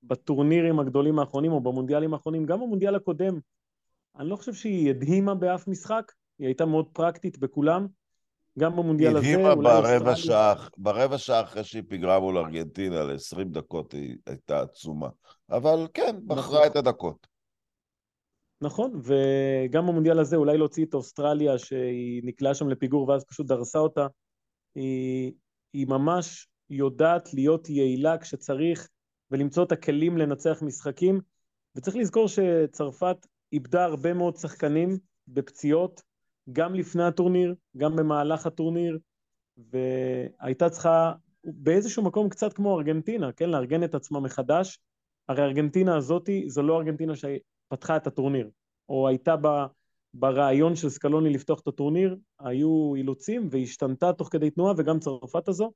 בטורנירים 0.03 0.79
הגדולים 0.79 1.19
האחרונים 1.19 1.51
או 1.51 1.61
במונדיאלים 1.61 2.13
האחרונים, 2.13 2.45
גם 2.45 2.59
במונדיאל 2.59 2.95
הקודם 2.95 3.39
אני 4.19 4.29
לא 4.29 4.35
חושב 4.35 4.53
שהיא 4.53 4.89
הדהימה 4.89 5.35
באף 5.35 5.67
משחק, 5.67 6.11
היא 6.39 6.47
הייתה 6.47 6.65
מאוד 6.65 6.85
פרקטית 6.93 7.37
בכולם. 7.37 7.87
גם 8.59 8.75
במונדיאל 8.75 9.17
הזה, 9.17 9.35
אולי 9.35 9.55
ברבע 9.55 10.15
שעה, 10.15 10.53
ברבע 10.77 11.17
שעה 11.17 11.41
אחרי 11.41 11.63
שהיא 11.63 11.83
פיגרה 11.87 12.19
מול 12.19 12.37
ארגנטינה 12.37 13.03
ל-20 13.03 13.43
דקות 13.43 13.93
היא 13.93 14.17
הייתה 14.27 14.61
עצומה. 14.61 15.09
אבל 15.49 15.87
כן, 15.93 16.15
בחרה 16.27 16.59
נכון. 16.59 16.67
את 16.67 16.75
הדקות. 16.75 17.27
נכון, 18.61 19.01
וגם 19.03 19.87
במונדיאל 19.87 20.19
הזה 20.19 20.35
אולי 20.35 20.57
להוציא 20.57 20.85
את 20.85 20.93
אוסטרליה 20.93 21.57
שהיא 21.57 22.21
נקלעה 22.25 22.53
שם 22.53 22.69
לפיגור 22.69 23.09
ואז 23.09 23.25
פשוט 23.25 23.47
דרסה 23.47 23.79
אותה. 23.79 24.07
היא, 24.75 25.33
היא 25.73 25.87
ממש 25.87 26.47
יודעת 26.69 27.33
להיות 27.33 27.69
יעילה 27.69 28.17
כשצריך 28.17 28.87
ולמצוא 29.31 29.63
את 29.63 29.71
הכלים 29.71 30.17
לנצח 30.17 30.61
משחקים. 30.61 31.21
וצריך 31.75 31.95
לזכור 31.95 32.27
שצרפת 32.27 33.27
איבדה 33.53 33.83
הרבה 33.83 34.13
מאוד 34.13 34.35
שחקנים 34.35 34.97
בפציעות, 35.27 36.01
גם 36.51 36.75
לפני 36.75 37.03
הטורניר, 37.03 37.55
גם 37.77 37.95
במהלך 37.95 38.45
הטורניר, 38.45 38.99
והייתה 39.57 40.69
צריכה 40.69 41.13
באיזשהו 41.43 42.03
מקום 42.03 42.29
קצת 42.29 42.53
כמו 42.53 42.77
ארגנטינה, 42.77 43.31
כן, 43.31 43.49
לארגן 43.49 43.83
את 43.83 43.95
עצמה 43.95 44.19
מחדש. 44.19 44.79
הרי 45.29 45.43
ארגנטינה 45.43 45.97
הזאתי 45.97 46.49
זו 46.49 46.61
לא 46.61 46.77
ארגנטינה 46.77 47.13
שפתחה 47.15 47.97
את 47.97 48.07
הטורניר, 48.07 48.49
או 48.89 49.07
הייתה 49.07 49.35
ב, 49.41 49.47
ברעיון 50.13 50.75
של 50.75 50.89
סקלוני 50.89 51.29
לפתוח 51.29 51.59
את 51.59 51.67
הטורניר, 51.67 52.17
היו 52.39 52.95
אילוצים 52.95 53.47
והשתנתה 53.51 54.13
תוך 54.13 54.29
כדי 54.31 54.49
תנועה, 54.49 54.73
וגם 54.77 54.99
צרפת 54.99 55.47
הזו, 55.47 55.71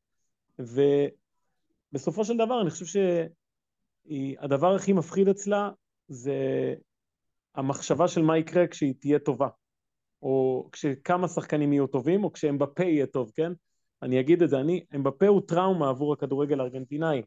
ובסופו 0.60 2.26
של 2.26 2.38
דבר 2.38 2.62
אני 2.62 2.70
חושב 2.70 3.02
שהדבר 4.10 4.76
הכי 4.76 4.94
מפחיד 4.94 5.28
אצלה 5.28 5.70
זה 6.08 6.36
המחשבה 7.56 8.08
של 8.08 8.22
מה 8.22 8.38
יקרה 8.38 8.68
כשהיא 8.68 8.94
תהיה 9.00 9.20
טובה, 9.20 9.48
או 10.22 10.68
כשכמה 10.72 11.28
שחקנים 11.28 11.74
יהיו 11.74 11.88
טובים, 11.88 12.24
או 12.24 12.34
כשאמבפה 12.34 12.84
יהיה 12.84 13.06
טוב, 13.06 13.32
כן? 13.36 13.52
אני 14.02 14.20
אגיד 14.20 14.44
את 14.44 14.50
זה, 14.50 14.60
אני, 14.60 14.86
אמבפה 14.96 15.28
הוא 15.28 15.42
טראומה 15.48 15.90
עבור 15.90 16.14
הכדורגל 16.14 16.60
הארגנטינאי, 16.60 17.22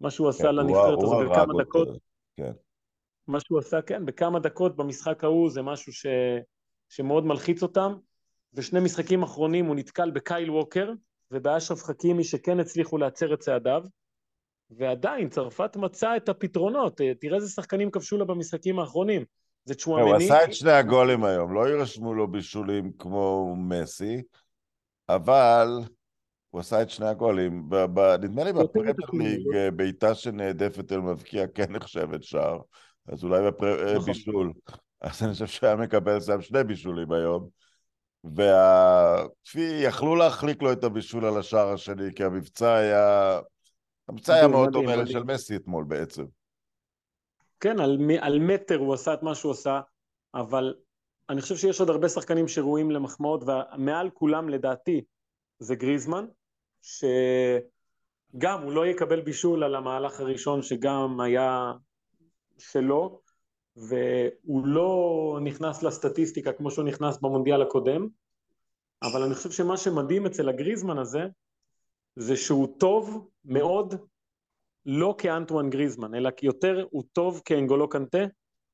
מה 0.00 0.10
שהוא 0.10 0.28
עשה 0.28 0.42
כן, 0.42 0.54
לנבחרת 0.54 1.02
הזו 1.02 1.18
בכמה 1.30 1.62
דקות. 1.62 1.88
כן. 2.36 2.52
מה 3.28 3.40
שהוא 3.40 3.58
עשה, 3.58 3.82
כן, 3.82 4.06
בכמה 4.06 4.38
דקות 4.38 4.76
במשחק 4.76 5.24
ההוא 5.24 5.50
זה 5.50 5.62
משהו 5.62 5.92
ש... 5.92 6.06
שמאוד 6.88 7.24
מלחיץ 7.24 7.62
אותם, 7.62 7.94
ושני 8.54 8.80
משחקים 8.80 9.22
אחרונים 9.22 9.66
הוא 9.66 9.76
נתקל 9.76 10.10
בקייל 10.10 10.50
ווקר 10.50 10.92
ובאשרף 11.30 11.82
חכימי 11.82 12.24
שכן 12.24 12.60
הצליחו 12.60 12.98
להצר 12.98 13.34
את 13.34 13.38
צעדיו, 13.38 13.82
ועדיין 14.70 15.28
צרפת 15.28 15.76
מצאה 15.76 16.16
את 16.16 16.28
הפתרונות, 16.28 17.00
תראה 17.20 17.36
איזה 17.36 17.48
שחקנים 17.48 17.90
כבשו 17.90 18.16
לה 18.16 18.24
במשחקים 18.24 18.78
האחרונים. 18.78 19.24
זה 19.64 19.74
צ'ואמני. 19.74 20.10
הוא 20.10 20.16
עשה 20.16 20.44
את 20.44 20.54
שני 20.54 20.72
הגולים 20.72 21.24
היום, 21.24 21.54
לא 21.54 21.68
ירשמו 21.68 22.14
לו 22.14 22.28
בישולים 22.28 22.92
כמו 22.98 23.54
מסי, 23.58 24.22
אבל 25.08 25.68
הוא 26.50 26.60
עשה 26.60 26.82
את 26.82 26.90
שני 26.90 27.06
הגולים. 27.06 27.68
נדמה 28.20 28.44
לי 28.44 28.52
בפרמייר 28.52 28.94
ליג 29.12 29.54
אה, 29.54 29.70
בעיטה 29.70 30.14
שנעדפת 30.14 30.92
אל 30.92 31.00
מבקיע 31.00 31.46
כן 31.46 31.72
נחשבת 31.72 32.22
שער, 32.22 32.58
אז 33.08 33.24
אולי 33.24 33.50
בבישול. 33.60 34.52
נכון. 34.66 34.78
אז 35.00 35.22
אני 35.22 35.32
חושב 35.32 35.46
שהיה 35.46 35.76
מקבל 35.76 36.20
שם 36.20 36.40
שני 36.40 36.64
בישולים 36.64 37.12
היום. 37.12 37.48
ויכלו 39.54 40.16
להחליק 40.16 40.62
לו 40.62 40.72
את 40.72 40.84
הבישול 40.84 41.24
על 41.24 41.38
השער 41.38 41.72
השני, 41.72 42.14
כי 42.16 42.24
המבצע 42.24 42.74
היה... 42.74 43.38
המבצע 44.08 44.34
היה 44.34 44.48
מאוד 44.48 44.72
דומה 44.72 44.96
לשל 44.96 45.22
מסי 45.22 45.56
אתמול 45.56 45.84
בעצם. 45.84 46.24
כן, 47.62 47.80
על, 47.80 47.98
על 48.20 48.38
מטר 48.38 48.76
הוא 48.76 48.94
עשה 48.94 49.14
את 49.14 49.22
מה 49.22 49.34
שהוא 49.34 49.52
עשה, 49.52 49.80
אבל 50.34 50.74
אני 51.28 51.40
חושב 51.40 51.56
שיש 51.56 51.80
עוד 51.80 51.90
הרבה 51.90 52.08
שחקנים 52.08 52.48
שראויים 52.48 52.90
למחמאות, 52.90 53.42
ומעל 53.42 54.10
כולם 54.10 54.48
לדעתי 54.48 55.04
זה 55.58 55.74
גריזמן, 55.74 56.26
שגם 56.82 58.62
הוא 58.62 58.72
לא 58.72 58.86
יקבל 58.86 59.20
בישול 59.20 59.64
על 59.64 59.74
המהלך 59.74 60.20
הראשון 60.20 60.62
שגם 60.62 61.20
היה 61.20 61.72
שלו, 62.58 63.20
והוא 63.76 64.66
לא 64.66 65.38
נכנס 65.44 65.82
לסטטיסטיקה 65.82 66.52
כמו 66.52 66.70
שהוא 66.70 66.84
נכנס 66.84 67.18
במונדיאל 67.18 67.62
הקודם, 67.62 68.08
אבל 69.02 69.22
אני 69.22 69.34
חושב 69.34 69.50
שמה 69.50 69.76
שמדהים 69.76 70.26
אצל 70.26 70.48
הגריזמן 70.48 70.98
הזה, 70.98 71.22
זה 72.16 72.36
שהוא 72.36 72.68
טוב 72.78 73.28
מאוד 73.44 73.94
לא 74.86 75.14
כאנטואן 75.18 75.70
גריזמן, 75.70 76.14
אלא 76.14 76.30
יותר 76.42 76.86
הוא 76.90 77.02
טוב 77.12 77.40
כאנגולו 77.44 77.88
קנטה, 77.88 78.24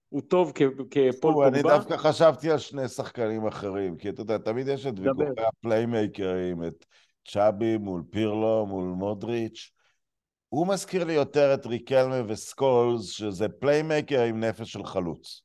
הוא 0.09 0.23
טוב 0.29 0.53
כפול 0.91 1.13
פוגבה. 1.21 1.49
אני 1.49 1.63
דווקא 1.63 1.97
חשבתי 1.97 2.51
על 2.51 2.59
שני 2.59 2.89
שחקנים 2.89 3.47
אחרים, 3.47 3.97
כי 3.97 4.09
אתה 4.09 4.21
יודע, 4.21 4.39
תמיד 4.39 4.69
יש 4.69 4.87
את 4.87 4.99
ויכוחי 4.99 5.43
הפליימייקרים, 5.47 6.65
את 6.65 6.85
צ'אבי 7.29 7.77
מול 7.77 8.03
פירלו, 8.11 8.67
מול 8.67 8.85
מודריץ'. 8.85 9.71
הוא 10.49 10.67
מזכיר 10.67 11.05
לי 11.05 11.13
יותר 11.13 11.55
את 11.55 11.67
ריקלמה 11.67 12.23
וסקולס, 12.29 13.11
שזה 13.11 13.49
playmaker 13.49 14.23
עם 14.23 14.45
נפש 14.45 14.73
של 14.73 14.85
חלוץ. 14.85 15.43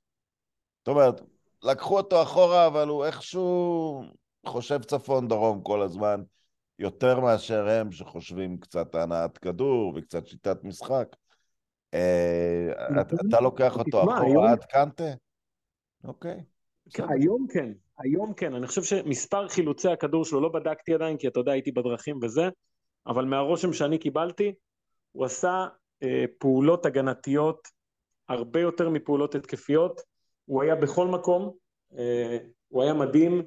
זאת 0.79 0.87
אומרת, 0.87 1.21
לקחו 1.63 1.97
אותו 1.97 2.21
אחורה, 2.21 2.67
אבל 2.67 2.87
הוא 2.87 3.05
איכשהו 3.05 4.01
חושב 4.45 4.83
צפון-דרום 4.83 5.61
כל 5.61 5.81
הזמן. 5.81 6.21
יותר 6.83 7.19
מאשר 7.19 7.69
הם 7.69 7.91
שחושבים 7.91 8.57
קצת 8.57 8.95
הנעת 8.95 9.37
כדור 9.37 9.93
וקצת 9.95 10.27
שיטת 10.27 10.63
משחק. 10.63 11.15
אה, 11.93 12.71
אתה 13.29 13.39
לוקח 13.41 13.77
אותו 13.77 14.03
אחורה 14.03 14.51
עד 14.51 14.63
קנטה? 14.63 15.03
אוקיי. 16.03 16.43
כן, 16.93 17.03
היום 17.09 17.47
כן, 17.53 17.71
היום 17.99 18.33
כן. 18.33 18.53
אני 18.53 18.67
חושב 18.67 18.83
שמספר 18.83 19.47
חילוצי 19.47 19.89
הכדור 19.89 20.25
שלו, 20.25 20.41
לא 20.41 20.49
בדקתי 20.49 20.93
עדיין, 20.93 21.17
כי 21.17 21.27
אתה 21.27 21.39
יודע, 21.39 21.51
הייתי 21.51 21.71
בדרכים 21.71 22.19
וזה, 22.21 22.49
אבל 23.07 23.25
מהרושם 23.25 23.73
שאני 23.73 23.97
קיבלתי, 23.97 24.53
הוא 25.11 25.25
עשה 25.25 25.67
אה, 26.03 26.25
פעולות 26.37 26.85
הגנתיות 26.85 27.67
הרבה 28.29 28.59
יותר 28.59 28.89
מפעולות 28.89 29.35
התקפיות. 29.35 30.01
הוא 30.45 30.63
היה 30.63 30.75
בכל 30.75 31.07
מקום, 31.07 31.51
אה, 31.97 32.37
הוא 32.67 32.83
היה 32.83 32.93
מדהים, 32.93 33.41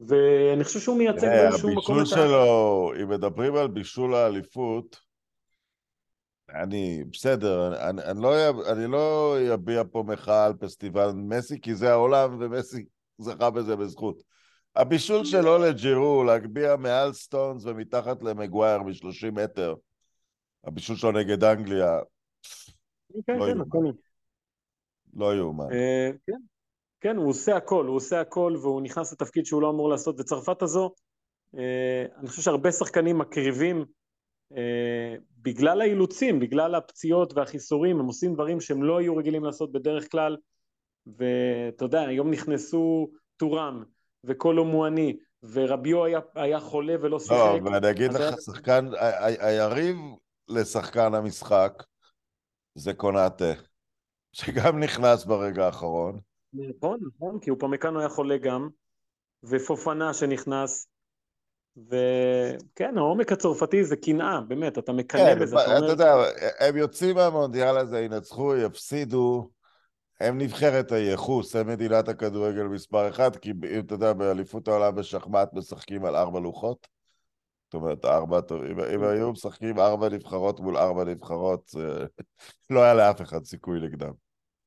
ואני 0.00 0.64
חושב 0.64 0.80
שהוא 0.80 0.98
מייצג 0.98 1.26
באיזשהו 1.26 1.74
מקום. 1.74 1.96
הבישול 1.96 2.18
שלו, 2.18 2.92
אם 3.02 3.08
מדברים 3.08 3.54
על 3.54 3.68
בישול 3.68 4.14
האליפות, 4.14 5.00
אני, 6.54 7.04
בסדר, 7.12 7.88
אני, 7.90 8.02
אני, 8.02 8.22
לא, 8.22 8.34
אני 8.72 8.86
לא 8.86 9.36
אביע 9.54 9.82
פה 9.92 10.04
מחאה 10.06 10.46
על 10.46 10.54
פסטיבל 10.54 11.12
מסי, 11.14 11.60
כי 11.60 11.74
זה 11.74 11.90
העולם 11.90 12.36
ומסי 12.40 12.84
זכה 13.18 13.50
בזה 13.50 13.76
בזכות. 13.76 14.22
הבישול 14.76 15.24
שלו 15.24 15.58
לג'ירו, 15.58 16.24
להגביה 16.24 16.76
מעל 16.76 17.12
סטונס 17.12 17.64
ומתחת 17.64 18.22
למגווייר 18.22 18.82
מ-30 18.82 19.30
מטר, 19.32 19.74
הבישול 20.64 20.96
שלו 20.96 21.12
נגד 21.12 21.44
אנגליה, 21.44 21.98
כן, 23.26 23.38
לא 23.38 23.44
כן, 23.44 23.50
יאומן. 23.50 23.90
לא 25.14 25.36
יאומן. 25.36 25.72
אה, 25.72 26.10
כן, 26.26 26.38
כן, 27.00 27.16
הוא 27.16 27.28
עושה 27.28 27.56
הכל, 27.56 27.86
הוא 27.86 27.96
עושה 27.96 28.20
הכל 28.20 28.56
והוא 28.60 28.82
נכנס 28.82 29.12
לתפקיד 29.12 29.46
שהוא 29.46 29.62
לא 29.62 29.70
אמור 29.70 29.88
לעשות. 29.88 30.20
וצרפת 30.20 30.62
הזו, 30.62 30.94
אה, 31.58 32.04
אני 32.16 32.28
חושב 32.28 32.42
שהרבה 32.42 32.72
שחקנים 32.72 33.18
מקריבים 33.18 33.84
אה, 34.56 35.14
בגלל 35.42 35.80
האילוצים, 35.80 36.40
בגלל 36.40 36.74
הפציעות 36.74 37.32
והחיסורים, 37.36 38.00
הם 38.00 38.06
עושים 38.06 38.34
דברים 38.34 38.60
שהם 38.60 38.82
לא 38.82 38.98
היו 38.98 39.16
רגילים 39.16 39.44
לעשות 39.44 39.72
בדרך 39.72 40.10
כלל. 40.10 40.36
ואתה 41.06 41.84
יודע, 41.84 42.00
היום 42.00 42.30
נכנסו 42.30 43.10
טורם 43.36 43.84
וקולו 44.24 44.64
מואני, 44.64 45.16
ורביו 45.42 46.04
היה, 46.04 46.20
היה 46.34 46.60
חולה 46.60 46.94
ולא 47.00 47.20
שיחק. 47.20 47.32
לא, 47.32 47.70
ואני 47.70 47.90
אגיד 47.90 48.12
לך, 48.12 48.20
היה... 48.20 48.40
שחקן, 48.40 48.86
היריב 49.38 49.96
לשחקן 50.48 51.14
המשחק 51.14 51.82
זה 52.74 52.94
קונאטה, 52.94 53.52
שגם 54.32 54.80
נכנס 54.80 55.24
ברגע 55.24 55.66
האחרון. 55.66 56.20
נכון, 56.54 57.00
נכון, 57.06 57.40
כי 57.40 57.50
אופמקאנו 57.50 58.00
היה 58.00 58.08
חולה 58.08 58.38
גם, 58.38 58.68
ופופנה 59.44 60.14
שנכנס, 60.14 60.88
וכן, 61.76 62.98
העומק 62.98 63.32
הצרפתי 63.32 63.84
זה 63.84 63.96
קנאה, 63.96 64.40
באמת, 64.40 64.78
אתה 64.78 64.92
מקנא 64.92 65.34
כן, 65.34 65.40
בזה. 65.40 65.56
אתה, 65.56 65.78
אתה 65.78 65.86
יודע, 65.86 66.14
הם 66.58 66.76
יוצאים 66.76 67.16
מהמונדיאל 67.16 67.78
הזה, 67.78 68.00
ינצחו, 68.00 68.56
יפסידו, 68.56 69.50
הם 70.20 70.38
נבחרת 70.38 70.92
הייחוס, 70.92 71.56
הם 71.56 71.66
מדינת 71.66 72.08
הכדורגל 72.08 72.62
מספר 72.62 73.08
אחד, 73.08 73.36
כי 73.36 73.52
אתה 73.78 73.94
יודע, 73.94 74.12
באליפות 74.12 74.68
העולם 74.68 74.94
בשחמט 74.94 75.48
משחקים 75.52 76.04
על 76.04 76.16
ארבע 76.16 76.40
לוחות. 76.40 76.86
זאת 77.64 77.74
אומרת, 77.74 78.04
ארבע, 78.04 78.40
אם, 78.72 78.80
אם 78.80 79.02
היו 79.02 79.32
משחקים 79.32 79.78
ארבע 79.78 80.08
נבחרות 80.08 80.60
מול 80.60 80.76
ארבע 80.76 81.04
נבחרות, 81.04 81.70
לא 82.70 82.82
היה 82.82 82.94
לאף 82.94 83.22
אחד 83.22 83.44
סיכוי 83.44 83.80
נגדם. 83.80 84.12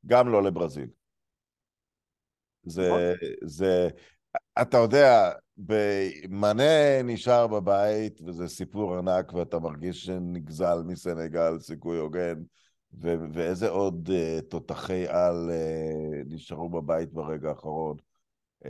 גם 0.06 0.30
לא 0.30 0.44
לברזיל. 0.44 0.88
זה, 2.64 2.90
נכון. 2.90 3.28
זה, 3.44 3.90
אתה 4.62 4.78
יודע, 4.78 5.32
מנה 6.30 7.04
נשאר 7.04 7.48
בבית, 7.48 8.22
וזה 8.22 8.48
סיפור 8.48 8.98
ענק, 8.98 9.34
ואתה 9.34 9.60
מרגיש 9.60 10.06
שנגזל 10.06 10.82
מסנגל 10.86 11.60
סיכוי 11.60 11.98
הוגן, 11.98 12.42
ו- 13.02 13.16
ואיזה 13.34 13.70
עוד 13.70 14.10
uh, 14.10 14.42
תותחי 14.42 15.08
על 15.08 15.50
uh, 15.52 16.34
נשארו 16.34 16.70
בבית 16.70 17.14
ברגע 17.14 17.50
האחרון. 17.50 17.98
Um, 18.66 18.68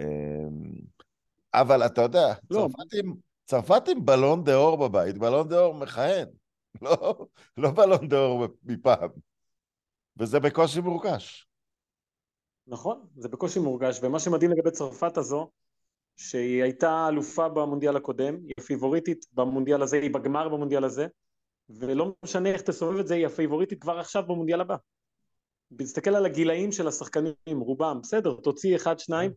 אבל 1.53 1.85
אתה 1.85 2.01
יודע, 2.01 2.33
לא. 2.51 2.67
צרפתים, 2.67 3.15
צרפת 3.45 3.87
עם 3.87 4.05
בלון 4.05 4.43
דה 4.43 4.55
אור 4.55 4.87
בבית, 4.87 5.17
בלון 5.17 5.47
דה 5.47 5.59
אור 5.59 5.75
מכהן, 5.75 6.27
לא, 6.81 7.25
לא 7.57 7.71
בלון 7.71 8.07
דה 8.07 8.17
אור 8.17 8.47
מפעם. 8.63 9.09
וזה 10.17 10.39
בקושי 10.39 10.81
מורגש. 10.81 11.47
נכון, 12.67 13.05
זה 13.15 13.29
בקושי 13.29 13.59
מורגש, 13.59 13.99
ומה 14.03 14.19
שמדהים 14.19 14.51
לגבי 14.51 14.71
צרפת 14.71 15.17
הזו, 15.17 15.49
שהיא 16.15 16.63
הייתה 16.63 17.07
אלופה 17.09 17.49
במונדיאל 17.49 17.95
הקודם, 17.95 18.35
היא 18.35 18.53
הפייבוריטית 18.59 19.25
במונדיאל 19.33 19.81
הזה, 19.81 19.99
היא 19.99 20.13
בגמר 20.13 20.49
במונדיאל 20.49 20.83
הזה, 20.83 21.07
ולא 21.69 22.13
משנה 22.23 22.49
איך 22.49 22.61
תסובב 22.61 22.99
את 22.99 23.07
זה, 23.07 23.15
היא 23.15 23.25
הפייבוריטית 23.25 23.81
כבר 23.81 23.99
עכשיו 23.99 24.23
במונדיאל 24.23 24.61
הבא. 24.61 24.75
תסתכל 25.77 26.15
על 26.15 26.25
הגילאים 26.25 26.71
של 26.71 26.87
השחקנים, 26.87 27.33
רובם, 27.47 27.99
בסדר, 28.01 28.35
תוציא 28.35 28.75
אחד, 28.75 28.99
שניים, 28.99 29.31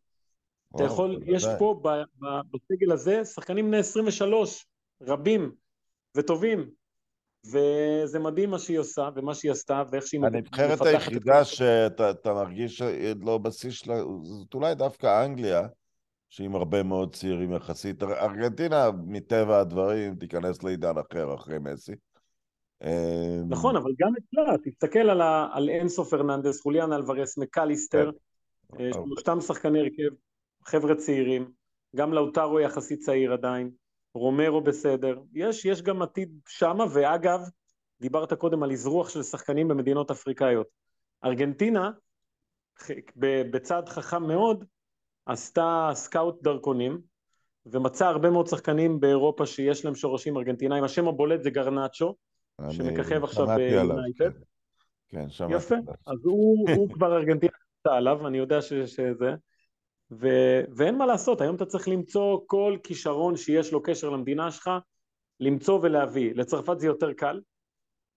אתה 0.77 0.85
יכול, 0.85 1.23
יש 1.27 1.47
פה 1.59 1.83
בסגל 2.51 2.93
הזה 2.93 3.25
שחקנים 3.25 3.67
בני 3.67 3.79
23, 3.79 4.67
רבים 5.03 5.53
וטובים, 6.15 6.71
וזה 7.45 8.19
מדהים 8.19 8.51
מה 8.51 8.59
שהיא 8.59 8.79
עושה 8.79 9.09
ומה 9.17 9.35
שהיא 9.35 9.53
עשתה 9.53 9.83
ואיך 9.91 10.07
שהיא 10.07 10.21
מפתחת. 10.21 10.35
הנבחרת 10.35 10.81
היחידה 10.81 11.45
שאתה 11.45 12.35
מרגיש 12.35 12.83
לא 13.21 13.39
בסיס 13.39 13.75
שלה, 13.75 13.97
זאת 14.23 14.55
אולי 14.55 14.75
דווקא 14.75 15.25
אנגליה, 15.25 15.67
שעם 16.29 16.55
הרבה 16.55 16.83
מאוד 16.83 17.15
צעירים 17.15 17.53
יחסית. 17.53 18.03
ארגנטינה, 18.03 18.91
מטבע 19.07 19.61
הדברים, 19.61 20.17
תיכנס 20.17 20.63
לעידן 20.63 20.95
אחר 20.99 21.35
אחרי 21.35 21.59
מסי. 21.59 21.93
אמ, 22.85 23.49
נכון, 23.49 23.77
אבל 23.77 23.91
גם 23.99 24.13
אצלה, 24.19 24.59
תסתכל 24.65 24.99
על, 24.99 25.21
ה, 25.21 25.49
על 25.53 25.71
אנסו 25.71 26.05
פרננדס, 26.05 26.61
חוליאן 26.61 26.93
אלוורז, 26.93 27.39
מקליסטר, 27.39 28.11
כן. 28.77 28.85
אה, 28.85 28.91
שלושתם 28.93 29.41
שחקני 29.41 29.81
הרכב, 29.81 30.17
חבר'ה 30.65 30.95
צעירים, 30.95 31.51
גם 31.97 32.13
לאוטרו 32.13 32.61
יחסית 32.61 33.01
צעיר 33.01 33.33
עדיין, 33.33 33.71
רומרו 34.17 34.61
בסדר, 34.61 35.19
יש, 35.35 35.65
יש 35.65 35.83
גם 35.83 36.03
עתיד 36.03 36.31
שמה, 36.49 36.85
ואגב, 36.93 37.41
דיברת 38.01 38.33
קודם 38.33 38.63
על 38.63 38.73
אזרוח 38.73 39.09
של 39.09 39.23
שחקנים 39.23 39.69
במדינות 39.69 40.11
אפריקאיות. 40.11 40.67
ארגנטינה, 41.25 41.91
בצעד 43.51 43.89
חכם 43.89 44.23
מאוד, 44.23 44.65
עשתה 45.27 45.91
scout 45.95 46.43
דרכונים, 46.43 47.01
ומצאה 47.67 48.09
הרבה 48.09 48.31
מאוד 48.31 48.47
שחקנים 48.47 49.01
באירופה 49.01 49.47
שיש 49.47 49.85
להם 49.85 49.95
שורשים 49.95 50.37
ארגנטינאים, 50.37 50.85
השם 50.85 51.09
הבולט 51.09 51.43
זה 51.43 51.51
גרנאצ'ו, 51.51 52.15
שמככב 52.71 53.25
עכשיו 53.25 53.47
ביונייטד. 53.47 54.33
כן, 54.33 54.39
כן 55.09 55.31
שמעתי. 55.31 55.55
יפה, 55.55 55.75
אז 56.07 56.19
הוא, 56.25 56.71
הוא 56.77 56.91
כבר 56.91 57.17
ארגנטינה 57.17 57.53
עליו, 57.85 58.27
אני 58.27 58.39
יודע 58.39 58.63
שזה, 58.63 59.35
ו, 60.11 60.29
ואין 60.77 60.99
מה 60.99 61.07
לעשות, 61.07 61.41
היום 61.41 61.57
אתה 61.57 61.67
צריך 61.67 61.89
למצוא 61.89 62.41
כל 62.47 62.77
כישרון 62.83 63.37
שיש 63.37 63.73
לו 63.73 63.83
קשר 63.83 64.11
למדינה 64.11 64.51
שלך, 64.51 64.71
למצוא 65.41 65.79
ולהביא. 65.83 66.35
לצרפת 66.35 66.81
זה 66.81 66.87
יותר 66.87 67.13
קל, 67.13 67.41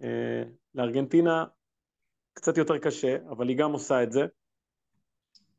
אה, 0.04 0.44
לארגנטינה 0.76 1.46
קצת 2.34 2.58
יותר 2.58 2.78
קשה, 2.78 3.18
אבל 3.30 3.50
היא 3.50 3.58
גם 3.58 3.72
עושה 3.72 4.04
את 4.04 4.12
זה. 4.12 4.26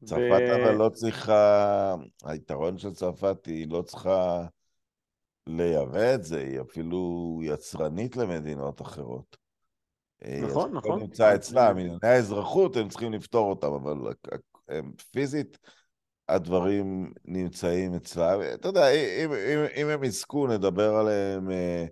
צרפת 0.05 0.43
ו... 0.49 0.55
אבל 0.55 0.75
לא 0.75 0.89
צריכה, 0.89 1.95
היתרון 2.25 2.79
של 2.79 2.93
צרפת 2.93 3.47
היא 3.47 3.67
לא 3.71 3.83
צריכה 3.83 4.47
לייבא 5.47 6.15
את 6.15 6.25
זה, 6.25 6.41
היא 6.41 6.61
אפילו 6.61 7.41
יצרנית 7.43 8.17
למדינות 8.17 8.83
אחרות. 8.83 9.37
אה, 10.25 10.41
נכון, 10.43 10.73
נכון. 10.73 10.99
זה 10.99 11.05
נמצא 11.05 11.35
אצלם, 11.35 11.77
ענייני 11.79 11.99
האזרחות 12.03 12.77
הם 12.77 12.89
צריכים 12.89 13.13
לפתור 13.13 13.51
אותם, 13.51 13.73
אבל 13.73 14.15
הם, 14.69 14.93
פיזית 15.13 15.59
הדברים 16.35 17.13
נמצאים 17.25 17.95
אצלם. 17.95 18.41
אתה 18.55 18.69
יודע, 18.69 18.91
אם, 18.91 19.33
אם, 19.33 19.65
אם 19.83 19.89
הם 19.89 20.05
יזכו, 20.05 20.47
נדבר 20.47 20.95
עליהם 20.95 21.51
אה, 21.51 21.85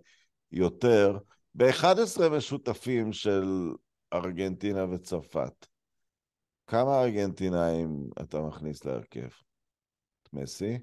יותר. 0.52 1.18
ב-11 1.54 2.28
משותפים 2.30 3.12
של 3.12 3.72
ארגנטינה 4.12 4.84
וצרפת, 4.90 5.66
כמה 6.66 7.02
ארגנטינאים 7.02 8.10
אתה 8.22 8.40
מכניס 8.40 8.84
להרכב? 8.84 9.28
את 10.22 10.32
מסי? 10.32 10.78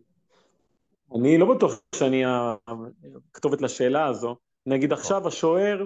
אני 1.16 1.38
לא 1.38 1.56
בטוח 1.56 1.82
שאני 1.96 2.24
הכתובת 2.26 3.62
לשאלה 3.62 4.06
הזו. 4.06 4.36
נגיד 4.66 4.94
עכשיו 4.94 5.28
השוער, 5.28 5.86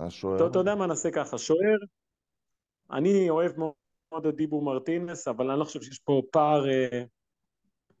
השוער? 0.00 0.46
אתה 0.46 0.58
יודע 0.58 0.74
מה 0.74 0.86
נעשה 0.86 1.10
ככה, 1.10 1.38
שוער, 1.38 1.78
אני 2.90 3.30
אוהב 3.30 3.58
מאוד 3.58 3.72
את 4.16 4.34
דיבו 4.36 4.60
מרטינס, 4.60 5.28
אבל 5.28 5.50
אני 5.50 5.60
לא 5.60 5.64
חושב 5.64 5.82
שיש 5.82 5.98
פה 5.98 6.22
פער 6.30 6.68
אה, 6.70 7.02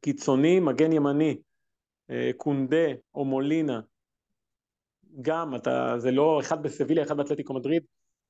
קיצוני, 0.00 0.60
מגן 0.60 0.92
ימני, 0.92 1.36
אה, 2.10 2.30
קונדה 2.36 2.86
או 3.14 3.24
מולינה, 3.24 3.80
גם, 5.22 5.54
אתה, 5.54 5.94
זה 5.98 6.10
לא 6.10 6.40
אחד 6.40 6.62
בסביליה, 6.62 7.04
אחד 7.04 7.16
באתלטיקו 7.16 7.54
מדריד, 7.54 7.82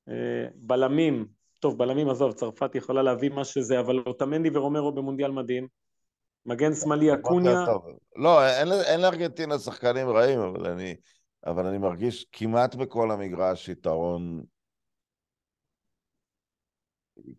אה, 0.09 0.47
בלמים, 0.55 1.27
טוב, 1.59 1.77
בלמים 1.77 2.09
עזוב, 2.09 2.31
צרפת 2.31 2.75
יכולה 2.75 3.01
להביא 3.01 3.29
מה 3.29 3.45
שזה, 3.45 3.79
אבל 3.79 3.99
אוטמנדי 4.05 4.49
ורומרו 4.53 4.91
במונדיאל 4.91 5.31
מדהים, 5.31 5.67
מגן 6.45 6.73
שמאלי 6.73 7.13
אקוניה. 7.13 7.65
לא, 8.15 8.47
אין, 8.47 8.67
אין 8.71 9.01
לארגנטינה 9.01 9.59
שחקנים 9.59 10.09
רעים, 10.09 10.39
אבל 10.39 10.67
אני, 10.67 10.95
אבל 11.45 11.65
אני 11.65 11.77
מרגיש 11.77 12.25
כמעט 12.31 12.75
בכל 12.75 13.11
המגרש 13.11 13.69
יתרון, 13.69 14.43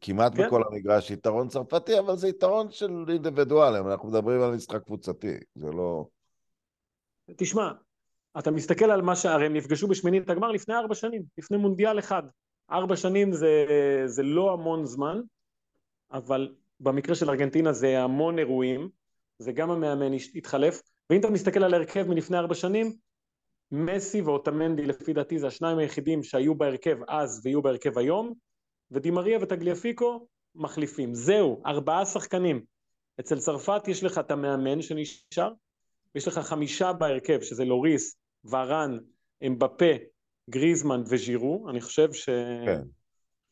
כמעט 0.01 0.37
כן. 0.37 0.47
בכל 0.47 0.63
המגרש 0.71 1.11
יתרון 1.11 1.49
צרפתי, 1.49 1.99
אבל 1.99 2.17
זה 2.17 2.29
יתרון 2.29 2.71
של 2.71 3.05
אינדיבידואלים, 3.09 3.87
אנחנו 3.89 4.09
מדברים 4.09 4.43
על 4.43 4.55
משחק 4.55 4.83
קבוצתי, 4.85 5.35
זה 5.55 5.71
לא... 5.71 6.07
תשמע, 7.37 7.73
אתה 8.39 8.51
מסתכל 8.51 8.91
על 8.91 9.03
מה 9.03 9.17
שהרי 9.17 9.47
הם 9.47 9.55
נפגשו 9.55 9.89
בשמינית 9.89 10.31
הגמר 10.31 10.51
לפני 10.51 10.75
ארבע 10.75 10.95
שנים, 10.95 11.23
לפני 11.39 11.57
מונדיאל 11.57 11.99
אחד. 11.99 12.23
ארבע 12.71 12.97
שנים 12.97 13.33
זה, 13.33 13.67
זה 14.07 14.23
לא 14.23 14.53
המון 14.53 14.85
זמן, 14.85 15.21
אבל 16.13 16.55
במקרה 16.81 17.15
של 17.15 17.31
ארגנטינה 17.31 17.73
זה 17.73 18.01
המון 18.01 18.39
אירועים, 18.39 18.89
זה 19.39 19.53
גם 19.53 19.71
המאמן 19.71 20.13
התחלף, 20.35 20.83
ואם 21.11 21.21
אתה 21.21 21.31
מסתכל 21.31 21.65
על 21.65 21.75
ההרכב 21.75 22.09
מלפני 22.09 22.39
ארבע 22.39 22.55
שנים, 22.55 22.93
מסי 23.73 24.21
ואוטמנדי 24.21 24.87
לפי 24.87 25.13
דעתי 25.13 25.39
זה 25.39 25.47
השניים 25.47 25.79
היחידים 25.79 26.23
שהיו 26.23 26.55
בהרכב 26.55 26.99
אז 27.09 27.41
ויהיו 27.45 27.63
בהרכב 27.63 27.99
היום, 27.99 28.35
ודימריה 28.91 29.39
וטגליאפיקו 29.43 30.27
מחליפים. 30.55 31.15
זהו, 31.15 31.63
ארבעה 31.67 32.07
שחקנים. 32.07 32.65
אצל 33.21 33.39
צרפת 33.39 33.89
יש 33.89 34.05
לך 34.05 34.19
את 34.19 34.31
המאמן 34.31 34.83
שנשאר, 34.83 35.53
ויש 36.15 36.29
לך 36.29 36.39
חמישה 36.39 36.93
בהרכב, 36.93 37.41
שזה 37.43 37.65
לוריס, 37.65 38.17
ורן, 38.45 38.99
אמבפה, 39.47 39.93
גריזמן 40.51 41.03
וז'ירו, 41.07 41.67
אני 41.71 41.81
חושב 41.81 42.13
ש... 42.13 42.29
כן. 42.67 42.81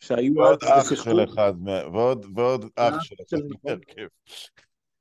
שהיו... 0.01 0.35
ועוד 0.37 0.65
אח 0.65 0.95
של 0.95 1.25
אחד, 1.25 1.53
ועוד, 1.93 2.27
ועוד 2.35 2.65
אח 2.77 3.03
של 3.03 3.15
אחד 3.29 3.39
בהרכב. 3.63 4.07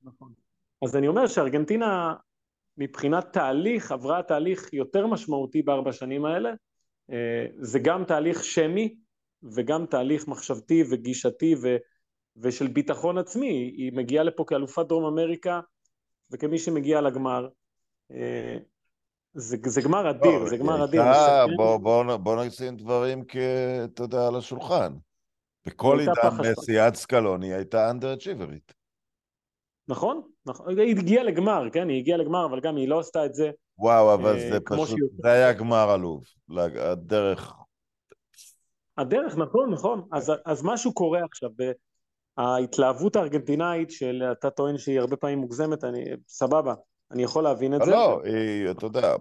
נכון. 0.03 0.33
אז 0.83 0.95
אני 0.95 1.07
אומר 1.07 1.27
שארגנטינה 1.27 2.13
מבחינת 2.77 3.33
תהליך, 3.33 3.91
עברה 3.91 4.23
תהליך 4.23 4.73
יותר 4.73 5.07
משמעותי 5.07 5.61
בארבע 5.61 5.93
שנים 5.93 6.25
האלה. 6.25 6.49
אה, 7.11 7.45
זה 7.57 7.79
גם 7.79 8.03
תהליך 8.03 8.43
שמי 8.43 8.95
וגם 9.55 9.85
תהליך 9.85 10.27
מחשבתי 10.27 10.83
וגישתי 10.89 11.55
ו, 11.61 11.75
ושל 12.37 12.67
ביטחון 12.67 13.17
עצמי. 13.17 13.73
היא 13.77 13.93
מגיעה 13.93 14.23
לפה 14.23 14.43
כאלופת 14.47 14.85
דרום 14.87 15.05
אמריקה 15.05 15.59
וכמי 16.31 16.57
שמגיע 16.57 17.01
לגמר. 17.01 17.47
אה, 18.11 18.57
זה, 19.33 19.57
זה 19.65 19.81
גמר 19.81 20.09
אדיר, 20.09 20.45
זה 20.45 20.57
גמר 20.57 20.83
אדיר. 20.83 21.01
בוא, 21.57 21.77
בוא, 21.77 22.17
בוא 22.17 22.45
נשים 22.45 22.77
דברים, 22.77 23.23
אתה 23.85 24.03
יודע, 24.03 24.27
על 24.27 24.35
השולחן. 24.35 24.93
בכל 25.65 25.99
עידן 25.99 26.51
מסי 26.51 26.79
עד 26.79 26.95
סקלוני 26.95 27.53
הייתה 27.53 27.89
אנדר 27.91 28.13
אצ'יברית. 28.13 28.73
נכון, 29.87 30.21
נכון, 30.45 30.79
היא 30.79 30.97
הגיעה 30.97 31.23
לגמר, 31.23 31.69
כן, 31.73 31.89
היא 31.89 31.97
הגיעה 31.99 32.17
לגמר, 32.17 32.45
אבל 32.45 32.59
גם 32.59 32.75
היא 32.75 32.87
לא 32.87 32.99
עשתה 32.99 33.25
את 33.25 33.35
זה. 33.35 33.51
וואו, 33.77 34.13
אבל 34.13 34.35
אה, 34.35 34.49
זה 34.51 34.59
פשוט, 34.59 34.99
זה 35.23 35.31
היה 35.31 35.53
גמר 35.53 35.89
עלוב, 35.89 36.23
הדרך. 36.57 37.53
הדרך, 38.97 39.37
נכון, 39.37 39.73
נכון, 39.73 40.07
אז, 40.11 40.31
אז 40.45 40.63
משהו 40.63 40.93
קורה 40.93 41.19
עכשיו, 41.23 41.49
ההתלהבות 42.37 43.15
הארגנטינאית 43.15 43.91
של 43.91 44.23
אתה 44.31 44.49
טוען 44.49 44.77
שהיא 44.77 44.99
הרבה 44.99 45.17
פעמים 45.17 45.39
מוגזמת, 45.39 45.83
אני, 45.83 46.03
סבבה, 46.27 46.73
אני 47.11 47.23
יכול 47.23 47.43
להבין 47.43 47.75
את 47.75 47.79
לא, 47.79 47.85
זה. 47.85 47.91
לא, 47.91 48.21
היא, 48.23 48.71
אתה 48.71 48.85
יודע, 48.85 49.15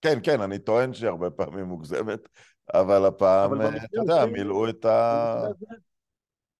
כן, 0.00 0.18
כן, 0.22 0.40
אני 0.40 0.58
טוען 0.58 0.94
שהיא 0.94 1.08
הרבה 1.08 1.30
פעמים 1.30 1.64
מוגזמת, 1.64 2.20
אבל 2.74 3.06
הפעם, 3.06 3.52
אבל 3.52 3.76
אתה 3.76 4.00
יודע, 4.00 4.26
מילאו 4.26 4.68
את 4.68 4.84
ה... 4.84 5.44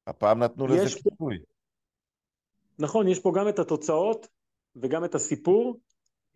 הפעם 0.06 0.42
נתנו 0.42 0.66
לזה 0.66 1.00
כיפוי. 1.02 1.38
נכון, 2.78 3.08
יש 3.08 3.20
פה 3.20 3.32
גם 3.36 3.48
את 3.48 3.58
התוצאות 3.58 4.28
וגם 4.76 5.04
את 5.04 5.14
הסיפור 5.14 5.80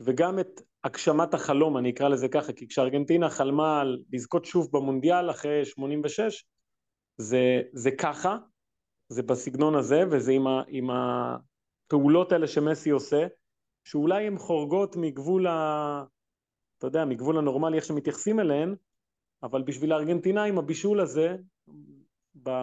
וגם 0.00 0.38
את 0.38 0.61
הגשמת 0.84 1.34
החלום, 1.34 1.76
אני 1.76 1.90
אקרא 1.90 2.08
לזה 2.08 2.28
ככה, 2.28 2.52
כי 2.52 2.68
כשארגנטינה 2.68 3.30
חלמה 3.30 3.80
על 3.80 4.02
לזכות 4.12 4.44
שוב 4.44 4.68
במונדיאל 4.72 5.30
אחרי 5.30 5.64
86, 5.64 6.44
זה, 7.16 7.62
זה 7.72 7.90
ככה, 7.90 8.36
זה 9.08 9.22
בסגנון 9.22 9.74
הזה, 9.74 10.02
וזה 10.10 10.32
עם, 10.32 10.46
ה, 10.46 10.62
עם 10.68 10.90
הפעולות 10.90 12.32
האלה 12.32 12.46
שמסי 12.48 12.90
עושה, 12.90 13.26
שאולי 13.84 14.26
הן 14.26 14.38
חורגות 14.38 14.96
מגבול 14.96 15.46
ה... 15.46 16.04
אתה 16.78 16.86
יודע, 16.86 17.04
מגבול 17.04 17.38
הנורמלי 17.38 17.76
איך 17.76 17.84
שמתייחסים 17.84 18.40
אליהן, 18.40 18.74
אבל 19.42 19.62
בשביל 19.62 19.92
הארגנטינאים 19.92 20.58
הבישול 20.58 21.00
הזה, 21.00 21.36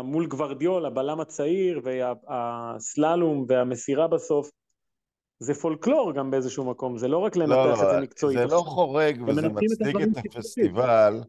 מול 0.03 0.27
גוורדיול, 0.27 0.85
הבלם 0.85 1.19
הצעיר, 1.19 1.81
והסללום 1.83 3.45
והמסירה 3.47 4.07
בסוף, 4.07 4.51
זה 5.39 5.53
פולקלור 5.53 6.13
גם 6.13 6.31
באיזשהו 6.31 6.69
מקום, 6.69 6.97
זה 6.97 7.07
לא 7.07 7.17
רק 7.17 7.35
לנתח 7.35 7.55
לא, 7.55 7.73
את 7.73 7.77
זה 7.77 7.99
מקצועית. 8.01 8.39
זה 8.39 8.45
לא 8.45 8.63
חורג 8.65 9.21
וזה 9.27 9.49
מצדיק 9.49 9.95
את 9.95 10.25
הפסטיבל. 10.25 11.21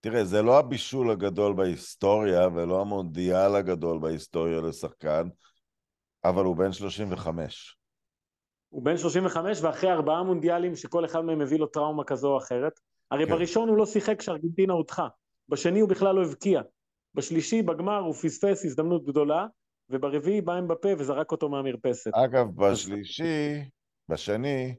תראה, 0.00 0.24
זה 0.24 0.42
לא 0.42 0.58
הבישול 0.58 1.10
הגדול 1.10 1.54
בהיסטוריה 1.54 2.48
ולא 2.54 2.80
המונדיאל 2.80 3.56
הגדול 3.56 3.98
בהיסטוריה 3.98 4.60
לשחקן, 4.60 5.28
אבל 6.24 6.44
הוא 6.44 6.56
בן 6.56 6.72
35. 6.72 7.78
הוא 8.68 8.82
בן 8.82 8.96
35 8.96 9.62
ואחרי 9.62 9.92
ארבעה 9.92 10.22
מונדיאלים 10.22 10.76
שכל 10.76 11.04
אחד 11.04 11.20
מהם 11.20 11.40
הביא 11.40 11.58
לו 11.58 11.66
טראומה 11.66 12.04
כזו 12.04 12.32
או 12.32 12.38
אחרת. 12.38 12.80
הרי 13.10 13.26
כן. 13.26 13.32
בראשון 13.32 13.68
הוא 13.68 13.76
לא 13.76 13.86
שיחק 13.86 14.18
כשארגנטינה 14.18 14.72
הודחה, 14.72 15.08
בשני 15.48 15.80
הוא 15.80 15.88
בכלל 15.88 16.14
לא 16.14 16.22
הבקיע. 16.22 16.60
בשלישי, 17.14 17.62
בגמר, 17.62 17.98
הוא 17.98 18.14
פספס 18.14 18.64
הזדמנות 18.64 19.04
גדולה, 19.04 19.46
וברביעי 19.90 20.40
בא 20.40 20.52
עם 20.52 20.68
בפה 20.68 20.88
וזרק 20.98 21.32
אותו 21.32 21.48
מהמרפסת. 21.48 22.10
אגב, 22.14 22.46
בשלישי, 22.56 23.68
בשני, 24.08 24.74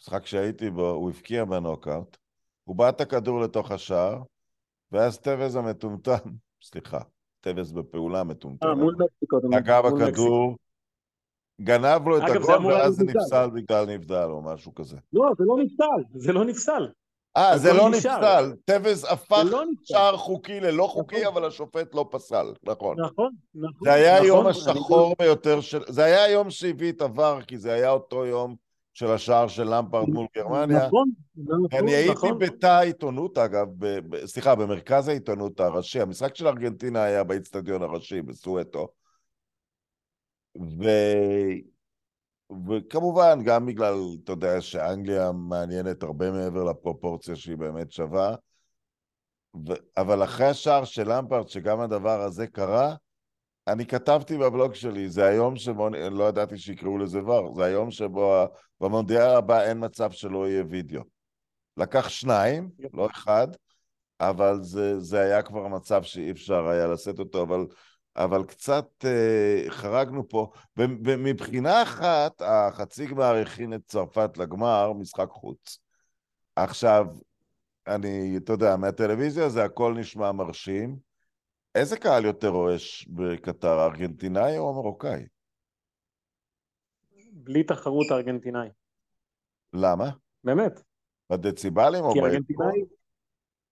משחק 0.00 0.26
שהייתי 0.26 0.70
בו, 0.70 0.90
הוא 0.90 1.10
הבקיע 1.10 1.44
בנוקאוט, 1.44 2.16
הוא 2.64 2.76
בעט 2.76 2.96
את 2.96 3.00
הכדור 3.00 3.40
לתוך 3.40 3.70
השער, 3.70 4.22
ואז 4.92 5.18
טוויז 5.18 5.56
המטומטם, 5.56 6.30
סליחה, 6.62 7.00
טוויז 7.40 7.72
בפעולה 7.72 8.24
מטומטם, 8.24 8.66
נגע 9.50 9.80
בכדור, 9.82 10.56
גנב 11.60 12.08
לו 12.08 12.18
את 12.18 12.22
הגול 12.22 12.66
ואז 12.66 12.94
זה 12.94 13.04
נפסל 13.04 13.50
בגלל 13.50 13.86
נבדל 13.86 14.26
או 14.30 14.42
משהו 14.42 14.74
כזה. 14.74 14.96
לא, 15.12 15.30
זה 15.38 15.44
לא 15.46 15.56
נפסל, 15.64 16.18
זה 16.18 16.32
לא 16.32 16.44
נפסל. 16.44 16.88
אה, 17.36 17.58
זה 17.58 17.72
לא 17.72 17.90
נפסל. 17.90 18.52
טוויז 18.64 19.06
הפך 19.10 19.42
לא 19.50 19.62
שער 19.84 20.16
חוקי 20.16 20.60
ללא 20.60 20.86
חוקי, 20.86 21.20
נכון. 21.20 21.26
אבל 21.26 21.44
השופט 21.44 21.94
לא 21.94 22.08
פסל, 22.10 22.52
נכון. 22.62 23.00
נכון, 23.00 23.32
נכון. 23.54 23.72
זה 23.84 23.92
היה 23.92 24.14
נכון, 24.14 24.24
היום 24.24 24.46
השחור 24.46 25.14
ביותר 25.18 25.60
של... 25.60 25.82
זה 25.88 26.04
היה 26.04 26.24
היום 26.24 26.50
שהביא 26.50 26.92
את 26.92 27.02
ה 27.02 27.10
VAR, 27.10 27.42
כי 27.46 27.58
זה 27.58 27.72
היה 27.72 27.90
אותו 27.90 28.26
יום 28.26 28.56
של 28.94 29.10
השער 29.10 29.48
של 29.48 29.74
למפרד 29.74 30.08
מול 30.08 30.26
גרמניה. 30.36 30.86
נכון, 30.86 31.10
נכון. 31.36 31.66
אני 31.72 31.94
הייתי 31.94 32.26
בתא 32.38 32.66
העיתונות, 32.66 33.38
אגב, 33.38 33.68
סליחה, 34.24 34.54
במרכז 34.54 35.08
העיתונות 35.08 35.60
הראשי. 35.60 36.00
המשחק 36.00 36.36
של 36.36 36.46
ארגנטינה 36.46 37.02
היה 37.02 37.24
באיצטדיון 37.24 37.82
הראשי, 37.82 38.22
בסואטו. 38.22 38.88
ו... 40.56 40.84
וכמובן, 42.68 43.38
גם 43.44 43.66
בגלל, 43.66 43.94
אתה 44.24 44.32
יודע, 44.32 44.60
שאנגליה 44.60 45.32
מעניינת 45.32 46.02
הרבה 46.02 46.30
מעבר 46.30 46.64
לפרופורציה 46.64 47.36
שהיא 47.36 47.56
באמת 47.56 47.92
שווה, 47.92 48.34
ו... 49.68 49.72
אבל 49.96 50.24
אחרי 50.24 50.46
השער 50.46 50.84
של 50.84 51.12
למפרט, 51.12 51.48
שגם 51.48 51.80
הדבר 51.80 52.20
הזה 52.20 52.46
קרה, 52.46 52.94
אני 53.68 53.86
כתבתי 53.86 54.38
בבלוג 54.38 54.74
שלי, 54.74 55.08
זה 55.08 55.24
היום 55.24 55.56
שבו, 55.56 55.88
לא 55.88 56.28
ידעתי 56.28 56.58
שיקראו 56.58 56.98
לזה 56.98 57.24
ור, 57.24 57.54
זה 57.54 57.64
היום 57.64 57.90
שבו 57.90 58.44
במונדיאל 58.80 59.36
הבא 59.36 59.62
אין 59.62 59.84
מצב 59.84 60.10
שלא 60.10 60.48
יהיה 60.48 60.64
וידאו. 60.68 61.02
לקח 61.76 62.08
שניים, 62.08 62.70
לא 62.92 63.06
אחד, 63.06 63.48
אבל 64.20 64.62
זה, 64.62 65.00
זה 65.00 65.20
היה 65.20 65.42
כבר 65.42 65.68
מצב 65.68 66.02
שאי 66.02 66.30
אפשר 66.30 66.68
היה 66.68 66.86
לשאת 66.86 67.18
אותו, 67.18 67.42
אבל 67.42 67.66
אבל 68.16 68.44
קצת 68.44 69.04
uh, 69.04 69.70
חרגנו 69.70 70.28
פה. 70.28 70.50
ומבחינה 70.76 71.82
אחת, 71.82 72.42
החצי 72.44 73.06
גמר 73.06 73.34
הכין 73.34 73.74
את 73.74 73.80
צרפת 73.86 74.38
לגמר, 74.38 74.92
משחק 74.92 75.28
חוץ. 75.30 75.78
עכשיו, 76.56 77.06
אני, 77.86 78.36
אתה 78.36 78.52
יודע, 78.52 78.76
מהטלוויזיה 78.76 79.48
זה 79.48 79.64
הכל 79.64 79.94
נשמע 79.98 80.32
מרשים. 80.32 80.96
איזה 81.74 81.96
קהל 81.96 82.24
יותר 82.24 82.48
רועש 82.48 83.08
בקטר, 83.08 83.78
הארגנטינאי 83.78 84.58
או 84.58 84.70
המרוקאי? 84.70 85.26
בלי 87.32 87.64
תחרות 87.64 88.10
הארגנטינאי. 88.10 88.68
למה? 89.72 90.10
באמת. 90.44 90.82
בדציבלים 91.30 92.04
או 92.04 92.12
כי 92.12 92.20
הארגנטינאי, 92.20 92.84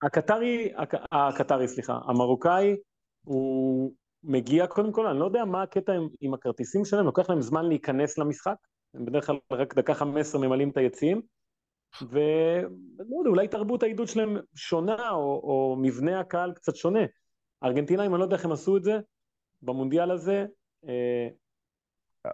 הקטרי, 0.03 0.73
הקטרי, 1.11 1.67
סליחה, 1.67 1.99
המרוקאי 2.07 2.75
הוא 3.23 3.93
מגיע, 4.23 4.67
קודם 4.67 4.91
כל, 4.91 5.07
אני 5.07 5.19
לא 5.19 5.25
יודע 5.25 5.45
מה 5.45 5.61
הקטע 5.61 5.93
עם, 5.93 6.07
עם 6.21 6.33
הכרטיסים 6.33 6.85
שלהם, 6.85 7.05
לוקח 7.05 7.29
להם 7.29 7.41
זמן 7.41 7.65
להיכנס 7.65 8.17
למשחק, 8.17 8.55
הם 8.93 9.05
בדרך 9.05 9.25
כלל 9.25 9.37
רק 9.51 9.75
דקה 9.75 9.93
חמש 9.93 10.21
עשרה 10.21 10.41
ממלאים 10.41 10.69
את 10.69 10.77
היציעים, 10.77 11.21
ולא 12.01 13.17
יודע, 13.19 13.29
אולי 13.29 13.47
תרבות 13.47 13.83
העידוד 13.83 14.07
שלהם 14.07 14.37
שונה, 14.55 15.09
או, 15.09 15.41
או 15.43 15.75
מבנה 15.81 16.19
הקהל 16.19 16.51
קצת 16.53 16.75
שונה. 16.75 16.99
הארגנטינאים, 17.61 18.11
אני 18.11 18.19
לא 18.19 18.25
יודע 18.25 18.35
איך 18.35 18.45
הם 18.45 18.51
עשו 18.51 18.77
את 18.77 18.83
זה, 18.83 18.99
במונדיאל 19.61 20.11
הזה, 20.11 20.45
אה, 20.87 21.27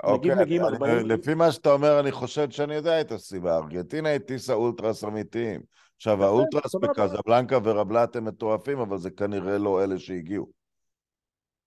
אוקיי, 0.04 0.32
נגיד 0.32 0.43
מגיעים 0.43 0.62
ארבעים... 0.63 1.06
לפי 1.06 1.34
מה 1.34 1.52
שאתה 1.52 1.71
אומר, 1.71 2.00
אני 2.00 2.12
חושב 2.12 2.50
שאני 2.50 2.76
יודע 2.76 3.02
את 3.02 3.12
הסיבה. 3.12 3.58
ארגנטינה 3.58 4.13
הטיסה 4.13 4.54
אולטרס 4.54 5.04
אמיתיים. 5.04 5.62
עכשיו, 5.95 6.24
האולטרס 6.24 6.76
בקזבלנקה 6.76 7.58
ורבלת 7.63 8.15
הם 8.15 8.26
מטורפים, 8.26 8.80
אבל 8.80 8.98
זה 8.98 9.12
כנראה 9.12 9.58
לא 9.58 9.84
אלה 9.84 10.00
שהגיעו. 10.00 10.64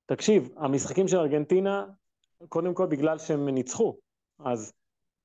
תקשיב, 0.08 0.48
המשחקים 0.56 1.08
של 1.08 1.16
ארגנטינה, 1.16 1.86
קודם 2.48 2.74
כל 2.74 2.86
בגלל 2.86 3.18
שהם 3.18 3.48
ניצחו, 3.48 3.96
אז 4.38 4.72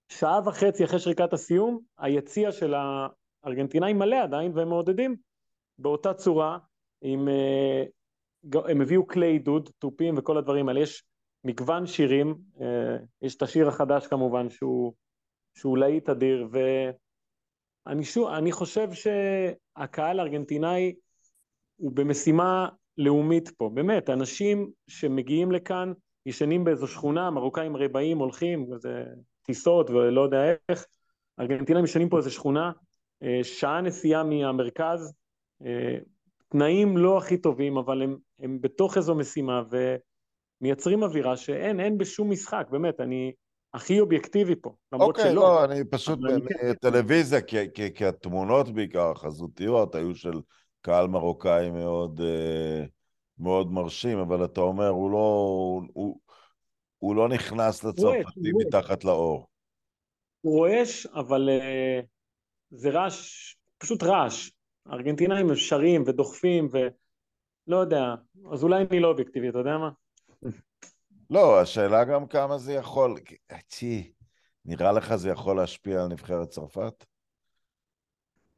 שעה 0.10 0.40
וחצי 0.46 0.84
אחרי 0.84 1.00
שריקת 1.00 1.34
הסיום, 1.34 1.80
היציע 1.98 2.52
של 2.52 2.74
הארגנטינאים 3.44 4.00
מלא 4.00 4.24
עדיין, 4.24 4.52
והם 4.56 4.70
מעודדים 4.70 5.16
באותה 5.78 6.14
צורה, 6.14 6.58
עם, 7.02 7.28
אה, 7.28 7.84
הם 8.72 8.82
הביאו 8.82 9.08
כלי 9.08 9.28
עידוד, 9.28 9.70
תופים 9.80 10.18
וכל 10.18 10.38
הדברים 10.38 10.70
האלה, 10.70 10.80
יש 10.80 11.04
מגוון 11.44 11.88
שירים, 11.88 12.36
אה, 12.62 12.98
יש 13.22 13.36
את 13.36 13.42
השיר 13.42 13.68
החדש 13.68 14.08
כמובן 14.08 14.50
שהוא, 14.50 14.94
שהוא 15.58 15.78
להיט 15.78 16.10
אדיר, 16.10 16.48
ואני 17.86 18.04
שוב, 18.04 18.28
אני 18.28 18.52
חושב 18.52 18.88
שהקהל 18.94 20.20
הארגנטינאי 20.20 20.96
הוא 21.76 21.92
במשימה 21.92 22.70
לאומית 22.98 23.50
פה, 23.58 23.70
באמת, 23.74 24.10
אנשים 24.10 24.70
שמגיעים 24.88 25.52
לכאן, 25.52 25.94
ישנים 26.26 26.64
באיזו 26.64 26.88
שכונה, 26.88 27.32
מרוקאים 27.32 27.76
הרי 27.76 27.88
באים, 27.88 28.18
הולכים, 28.18 28.68
זה 28.78 29.04
טיסות 29.44 29.90
ולא 29.90 30.22
יודע 30.22 30.38
איך, 30.70 30.86
ארגנטינאים 31.40 31.86
ישנים 31.86 32.10
פה 32.10 32.18
איזו 32.18 32.32
שכונה, 32.32 32.72
אה, 33.24 33.40
שעה 33.44 33.82
נסיעה 33.82 34.24
מהמרכז, 34.24 35.14
אה, 35.66 35.98
תנאים 36.50 36.98
לא 36.98 37.18
הכי 37.18 37.38
טובים, 37.38 37.78
אבל 37.78 38.02
הם, 38.02 38.18
הם 38.40 38.62
בתוך 38.62 38.98
איזו 38.98 39.16
משימה 39.16 39.64
ומייצרים 40.62 41.04
אווירה 41.04 41.38
שאין, 41.38 41.80
אין 41.80 41.98
בשום 41.98 42.30
משחק, 42.32 42.68
באמת, 42.72 43.00
אני 43.00 43.32
הכי 43.74 44.00
אובייקטיבי 44.00 44.56
פה, 44.62 44.76
למרות 44.94 45.18
אוקיי, 45.18 45.32
שלא. 45.32 45.42
אוקיי, 45.42 45.68
לא, 45.68 45.74
אני 45.74 45.90
פשוט, 45.90 46.20
טלוויזיה, 46.82 47.42
כי, 47.42 47.58
כי, 47.74 47.94
כי 47.94 48.06
התמונות 48.06 48.70
בעיקר 48.70 49.12
החזותיות 49.12 49.96
היו 49.96 50.16
של... 50.16 50.42
קהל 50.84 51.08
מרוקאי 51.08 51.70
מאוד, 51.70 52.22
אה, 52.22 52.86
מאוד 53.38 53.72
מרשים, 53.72 54.18
אבל 54.18 54.46
אתה 54.46 54.62
אומר, 54.62 54.88
הוא 54.88 55.12
לא, 55.12 55.82
הוא, 55.94 56.20
הוא 56.98 57.16
לא 57.16 57.30
נכנס 57.30 57.84
לצרפתי 57.84 58.52
מתחת 58.66 59.04
לאור. 59.04 59.48
הוא 60.42 60.58
רועש, 60.58 61.06
אבל 61.06 61.50
uh, 61.50 62.06
זה 62.70 62.90
רעש, 62.90 63.56
פשוט 63.78 64.04
רעש. 64.04 64.50
הארגנטינאים 64.86 65.56
שרים 65.56 66.04
ודוחפים 66.06 66.68
ולא 66.72 67.78
יודע, 67.78 68.16
אז 68.52 68.64
אולי 68.64 68.84
אני 68.90 69.00
לא 69.00 69.08
אובייקטיבי, 69.08 69.50
אתה 69.50 69.58
יודע 69.58 69.78
מה? 69.78 69.90
לא, 71.30 71.62
השאלה 71.62 72.04
גם 72.04 72.28
כמה 72.28 72.58
זה 72.58 72.74
יכול... 72.74 73.16
צ'י, 73.68 74.14
נראה 74.66 74.92
לך 74.92 75.16
זה 75.16 75.30
יכול 75.30 75.56
להשפיע 75.56 76.02
על 76.02 76.08
נבחרת 76.08 76.50
צרפת? 76.50 77.06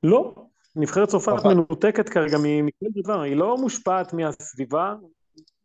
לא, 0.04 0.46
נבחרת 0.76 1.10
צרפת 1.10 1.46
מנותקת 1.46 2.10
כרגע 2.10 2.38
מכל 2.42 2.86
דבר, 3.04 3.22
היא 3.22 3.36
לא 3.36 3.58
מושפעת 3.58 4.14
מהסביבה. 4.14 4.96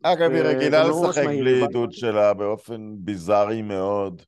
אגב, 0.03 0.31
היא 0.31 0.41
רגילה 0.41 0.83
לא 0.83 0.89
לשחק 0.89 1.25
בלי 1.25 1.61
עידוד 1.61 1.91
שלה 1.91 2.33
באופן 2.33 2.95
ביזארי 2.97 3.61
מאוד. 3.61 4.21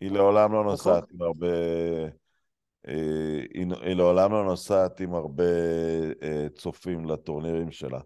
היא 0.00 0.10
לעולם 0.10 0.52
לא 0.52 0.60
נכון. 0.60 0.70
נוסעת 0.70 1.04
עם 1.12 1.22
הרבה... 1.22 1.46
אה, 2.88 3.40
היא 3.52 3.94
לעולם 3.94 4.32
לא 4.32 4.44
נוסעת 4.44 5.00
עם 5.00 5.14
הרבה 5.14 5.44
אה, 6.22 6.46
צופים 6.54 7.04
לטורנירים 7.04 7.70
שלה. 7.70 8.00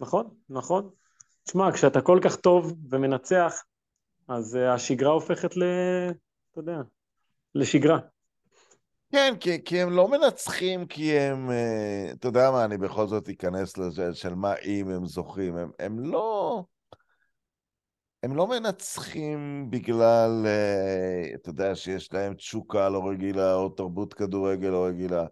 נכון, 0.00 0.34
נכון. 0.50 0.90
תשמע, 1.44 1.72
כשאתה 1.72 2.00
כל 2.00 2.20
כך 2.24 2.36
טוב 2.36 2.74
ומנצח, 2.90 3.64
אז 4.28 4.56
אה, 4.56 4.74
השגרה 4.74 5.10
הופכת 5.10 5.56
ל... 5.56 5.62
אתה 6.50 6.60
יודע, 6.60 6.78
לשגרה. 7.54 7.98
כן, 9.12 9.34
כי, 9.40 9.64
כי 9.64 9.80
הם 9.80 9.90
לא 9.90 10.08
מנצחים 10.08 10.86
כי 10.86 11.18
הם, 11.18 11.50
uh, 11.50 12.12
אתה 12.12 12.28
יודע 12.28 12.50
מה, 12.50 12.64
אני 12.64 12.78
בכל 12.78 13.06
זאת 13.06 13.28
אכנס 13.28 13.78
לזה 13.78 14.14
של 14.14 14.34
מה 14.34 14.54
אם 14.64 14.90
הם 14.90 15.06
זוכים, 15.06 15.56
הם, 15.56 15.70
הם 15.78 15.98
לא... 15.98 16.64
הם 18.22 18.36
לא 18.36 18.46
מנצחים 18.46 19.70
בגלל, 19.70 20.46
אה, 20.46 21.34
אתה 21.34 21.50
יודע, 21.50 21.74
שיש 21.74 22.12
להם 22.12 22.34
תשוקה 22.34 22.88
לא 22.88 23.08
רגילה, 23.08 23.54
או 23.54 23.68
תרבות 23.68 24.14
כדורגל 24.14 24.68
לא 24.68 24.86
רגילה. 24.86 25.26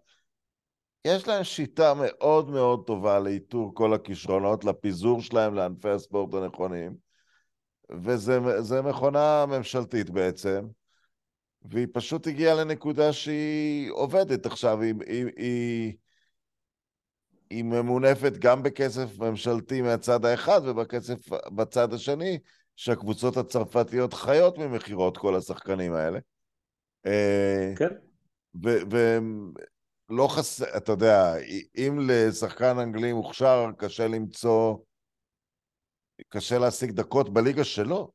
יש 1.05 1.27
להם 1.27 1.43
שיטה 1.43 1.93
מאוד 1.93 2.49
מאוד 2.49 2.83
טובה 2.87 3.19
לאיתור 3.19 3.71
כל 3.75 3.93
הכישרונות, 3.93 4.65
לפיזור 4.65 5.21
שלהם 5.21 5.53
לענפי 5.53 5.89
הספורט 5.89 6.33
הנכונים, 6.33 6.95
וזה 8.03 8.81
מכונה 8.81 9.45
ממשלתית 9.45 10.09
בעצם, 10.09 10.65
והיא 11.69 11.87
פשוט 11.93 12.27
הגיעה 12.27 12.55
לנקודה 12.55 13.13
שהיא 13.13 13.91
עובדת 13.91 14.45
עכשיו, 14.45 14.81
היא, 14.81 14.93
היא, 15.07 15.25
היא, 15.37 15.93
היא 17.49 17.63
ממונפת 17.63 18.33
גם 18.39 18.63
בכסף 18.63 19.19
ממשלתי 19.19 19.81
מהצד 19.81 20.25
האחד 20.25 20.61
ובכסף 20.65 21.29
בצד 21.55 21.93
השני, 21.93 22.39
שהקבוצות 22.75 23.37
הצרפתיות 23.37 24.13
חיות 24.13 24.57
ממכירות 24.57 25.17
כל 25.17 25.35
השחקנים 25.35 25.93
האלה. 25.93 26.19
אה, 27.05 27.73
כן. 27.77 27.95
ולא 28.61 30.27
חס... 30.27 30.61
אתה 30.61 30.91
יודע, 30.91 31.33
אם 31.77 31.99
לשחקן 32.07 32.79
אנגלי 32.79 33.13
מוכשר 33.13 33.69
קשה 33.77 34.07
למצוא, 34.07 34.77
קשה 36.29 36.59
להשיג 36.59 36.91
דקות 36.91 37.33
בליגה 37.33 37.63
שלו. 37.63 38.14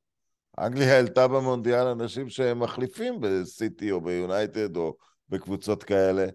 אנגליה 0.59 0.95
העלתה 0.95 1.29
במונדיאל 1.29 1.87
אנשים 1.87 2.29
שהם 2.29 2.61
מחליפים 2.61 3.21
בסיטי 3.21 3.91
או 3.91 4.01
ביונייטד 4.01 4.77
או 4.77 4.97
בקבוצות 5.29 5.83
כאלה. 5.83 6.27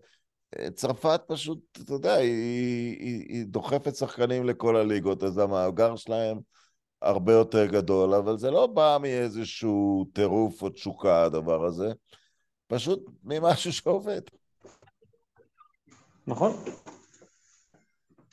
צרפת 0.73 1.21
פשוט, 1.27 1.59
אתה 1.83 1.93
יודע, 1.93 2.13
היא, 2.13 2.97
היא, 2.99 3.25
היא 3.29 3.45
דוחפת 3.45 3.95
שחקנים 3.95 4.45
לכל 4.45 4.75
הליגות, 4.75 5.23
אז 5.23 5.37
המאגר 5.37 5.95
שלהם 5.95 6.37
הרבה 7.01 7.33
יותר 7.33 7.65
גדול, 7.65 8.13
אבל 8.13 8.37
זה 8.37 8.51
לא 8.51 8.67
בא 8.67 8.97
מאיזשהו 9.01 10.05
טירוף 10.13 10.61
או 10.61 10.69
תשוקה, 10.69 11.23
הדבר 11.23 11.65
הזה, 11.65 11.91
פשוט 12.67 13.09
ממשהו 13.23 13.73
שעובד. 13.81 14.21
נכון. 16.27 16.53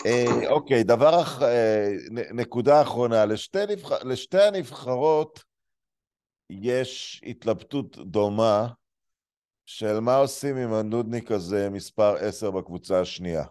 אה, 0.07 0.49
אוקיי, 0.49 0.85
דבר 0.85 1.23
אח... 1.23 1.43
אה, 1.43 1.89
נקודה 2.11 2.83
אחרונה, 2.83 3.25
לשתי, 3.25 3.59
נבח... 3.69 3.93
לשתי 4.05 4.43
הנבחרות 4.43 5.45
יש 6.61 7.21
התלבטות 7.27 7.99
דומה 7.99 8.69
של 9.67 10.01
מה 10.01 10.17
עושים 10.17 10.57
עם 10.57 10.73
הנודניק 10.73 11.31
הזה 11.31 11.71
מספר 11.71 12.17
10 12.17 12.51
בקבוצה 12.51 13.01
השנייה. 13.01 13.45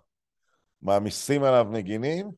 מעמיסים 0.82 1.44
עליו 1.44 1.68
נגינים, 1.72 2.32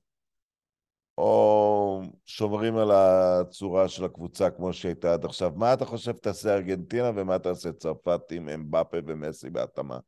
או 1.18 2.02
שומרים 2.26 2.78
על 2.78 2.92
הצורה 2.92 3.88
של 3.88 4.06
הקבוצה 4.06 4.50
כמו 4.50 4.74
שהייתה 4.74 5.14
עד 5.14 5.26
עכשיו. 5.26 5.52
מה 5.56 5.74
אתה 5.74 5.86
חושב 5.86 6.12
תעשה 6.12 6.54
ארגנטינה 6.54 7.12
ומה 7.16 7.40
תעשה 7.40 7.72
צרפת 7.72 8.22
עם 8.32 8.50
אמבפה 8.50 8.98
ומסי 9.08 9.50
בהתאמה? 9.50 10.00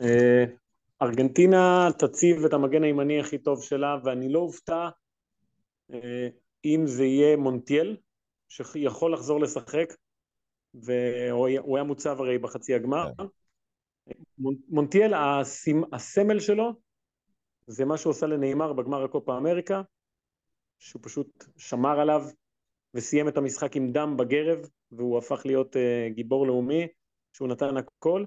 אה, 0.00 0.44
ארגנטינה 1.02 1.88
תציב 1.98 2.44
את 2.44 2.52
המגן 2.52 2.84
הימני 2.84 3.20
הכי 3.20 3.38
טוב 3.38 3.62
שלה, 3.62 3.96
ואני 4.04 4.32
לא 4.32 4.38
אופתע 4.38 4.88
אה, 5.92 6.28
אם 6.64 6.82
זה 6.86 7.04
יהיה 7.04 7.36
מונטיאל, 7.36 7.96
שיכול 8.48 9.12
לחזור 9.12 9.40
לשחק, 9.40 9.94
והוא 10.74 11.76
היה 11.76 11.84
מוצב 11.84 12.20
הרי 12.20 12.38
בחצי 12.38 12.74
הגמר. 12.74 13.10
כן. 13.18 13.24
מונטיאל, 14.68 15.12
הסמל 15.92 16.40
שלו 16.40 16.72
זה 17.66 17.84
מה 17.84 17.96
שהוא 17.96 18.10
עושה 18.10 18.26
לנאמר 18.26 18.72
בגמר 18.72 19.04
הקופה 19.04 19.36
אמריקה, 19.36 19.82
שהוא 20.78 21.02
פשוט 21.04 21.44
שמר 21.56 22.00
עליו 22.00 22.24
וסיים 22.94 23.28
את 23.28 23.36
המשחק 23.36 23.76
עם 23.76 23.92
דם 23.92 24.16
בגרב, 24.16 24.58
והוא 24.92 25.18
הפך 25.18 25.42
להיות 25.44 25.76
uh, 25.76 26.12
גיבור 26.14 26.46
לאומי, 26.46 26.86
שהוא 27.32 27.48
נתן 27.48 27.76
הכל. 27.76 28.24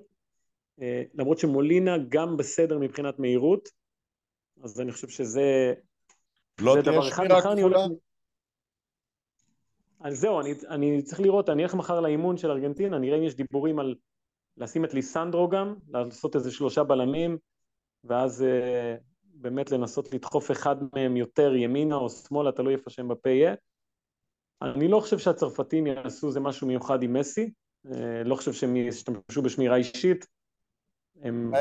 Uh, 0.80 0.84
למרות 1.14 1.38
שמולינה 1.38 1.98
גם 2.10 2.38
בסדר 2.38 2.78
מבחינת 2.80 3.20
מהירות, 3.20 3.70
אז 4.64 4.82
אני 4.82 4.92
חושב 4.92 5.08
שזה... 5.08 5.74
לא 6.60 6.76
תהיה 6.84 7.02
שמירה 7.02 7.42
כפולה? 7.42 7.86
אז 10.04 10.20
זהו, 10.20 10.40
אני, 10.40 10.54
אני 10.70 11.02
צריך 11.02 11.22
לראות, 11.22 11.50
אני 11.50 11.64
אלך 11.64 11.74
מחר 11.74 12.00
לאימון 12.00 12.38
של 12.38 12.52
ארגנטינה, 12.52 12.98
נראה 12.98 13.18
אם 13.18 13.24
יש 13.24 13.36
דיבורים 13.36 13.80
על 13.80 13.96
לשים 14.58 14.86
את 14.86 14.94
ליסנדרו 14.94 15.50
גם, 15.50 15.76
לעשות 15.88 16.36
איזה 16.36 16.52
שלושה 16.52 16.84
בלמים, 16.84 17.38
ואז 18.04 18.42
uh, 18.42 19.02
באמת 19.24 19.72
לנסות 19.72 20.14
לדחוף 20.14 20.52
אחד 20.52 20.76
מהם 20.96 21.18
יותר 21.18 21.56
ימינה 21.56 21.96
או 21.96 22.10
שמאלה, 22.10 22.52
תלוי 22.52 22.74
איפה 22.74 22.90
שהם 22.90 23.08
בפה 23.08 23.30
יהיה. 23.30 23.54
אני 24.62 24.88
לא 24.88 25.00
חושב 25.00 25.18
שהצרפתים 25.18 25.88
יעשו 25.88 26.28
איזה 26.28 26.40
משהו 26.40 26.68
מיוחד 26.68 27.04
עם 27.04 27.14
מסי, 27.14 27.52
אה, 27.86 28.24
לא 28.26 28.36
חושב 28.36 28.54
שהם 28.54 28.76
ישתמשו 28.76 29.42
בשמירה 29.42 29.76
אישית. 29.76 30.28
הם 31.22 31.52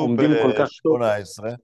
עומדים 0.00 0.30
כל 0.42 0.52
כך 0.58 0.68
טוב. 0.82 0.98
מה 0.98 1.14
הם 1.14 1.22
עשו 1.22 1.46
ב-18? 1.46 1.56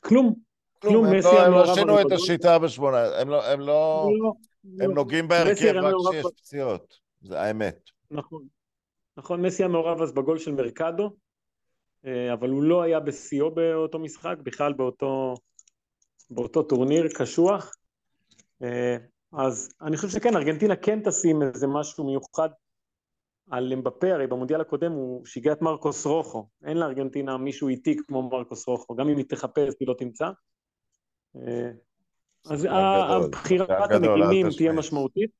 כלום. 0.00 0.47
כלום, 0.78 1.06
הם 1.06 1.12
לא, 1.12 1.40
הם 1.40 1.52
לא 1.52 1.74
שינו 1.74 2.00
את 2.00 2.12
השיטה 2.12 2.58
ב-18, 2.58 2.82
הם 3.20 3.28
לא, 3.28 3.44
הם 3.44 3.60
לא, 3.60 4.10
לא 4.18 4.32
הם 4.80 4.92
נוגעים 4.92 5.28
בהרכב 5.28 5.74
רק 5.74 5.94
כשיש 6.10 6.26
פציעות, 6.36 6.94
זה 7.22 7.40
האמת. 7.40 7.78
נכון, 8.10 8.42
נכון, 9.16 9.42
מסי 9.42 9.62
היה 9.62 9.68
מעורב 9.68 10.02
אז 10.02 10.12
בגול 10.12 10.38
של 10.38 10.52
מרקדו, 10.52 11.10
אה, 12.06 12.32
אבל 12.32 12.50
הוא 12.50 12.62
לא 12.62 12.82
היה 12.82 13.00
בשיאו 13.00 13.50
באותו 13.50 13.98
משחק, 13.98 14.36
בכלל 14.42 14.72
באותו, 14.72 15.34
באותו 16.30 16.62
טורניר 16.62 17.08
קשוח. 17.14 17.74
אה, 18.62 18.96
אז 19.32 19.68
אני 19.82 19.96
חושב 19.96 20.08
שכן, 20.08 20.36
ארגנטינה 20.36 20.76
כן 20.76 21.00
תשים 21.04 21.42
איזה 21.42 21.66
משהו 21.66 22.04
מיוחד 22.04 22.48
על 23.50 23.72
אמבפה, 23.72 24.12
הרי 24.12 24.26
במונדיאל 24.26 24.60
הקודם 24.60 24.92
הוא 24.92 25.26
שיגע 25.26 25.52
את 25.52 25.62
מרקוס 25.62 26.06
רוחו, 26.06 26.46
אין 26.64 26.76
לארגנטינה 26.76 27.36
מישהו 27.36 27.68
איטי 27.68 27.96
כמו 28.06 28.30
מרקוס 28.30 28.68
רוחו, 28.68 28.94
גם 28.94 29.08
אם 29.08 29.16
היא 29.16 29.24
תחפש 29.28 29.74
היא 29.80 29.88
לא 29.88 29.94
תמצא. 29.98 30.30
אה, 31.36 31.70
אז 32.50 32.66
הבחירת 32.70 33.90
הנגינים 33.90 34.46
תהיה 34.56 34.72
משמעותית. 34.72 35.30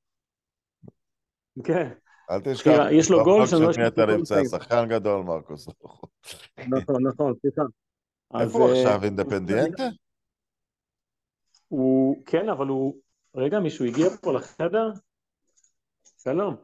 כן. 1.65 1.91
אל 2.31 2.41
תשכח, 2.41 2.87
יש 2.91 3.11
לו 3.11 3.25
גול 3.25 3.47
שאני 3.47 3.63
לא 3.63 3.71
אשכח. 3.71 3.87
אתה 3.87 4.07
נמצא, 4.07 4.45
שחקן 4.45 4.89
גדול 4.89 5.23
מרקוס. 5.23 5.69
נכון, 6.69 7.07
נכון, 7.07 7.35
סליחה. 7.41 7.63
איפה 8.41 8.59
הוא 8.59 8.71
עכשיו, 8.71 9.05
אינדפנדיאנטה? 9.05 9.89
הוא, 11.69 12.25
כן, 12.27 12.49
אבל 12.49 12.67
הוא, 12.67 12.95
רגע, 13.35 13.61
מישהו 13.61 13.85
הגיע 13.85 14.09
פה 14.23 14.33
לחדר? 14.33 14.91
שלום. 16.23 16.57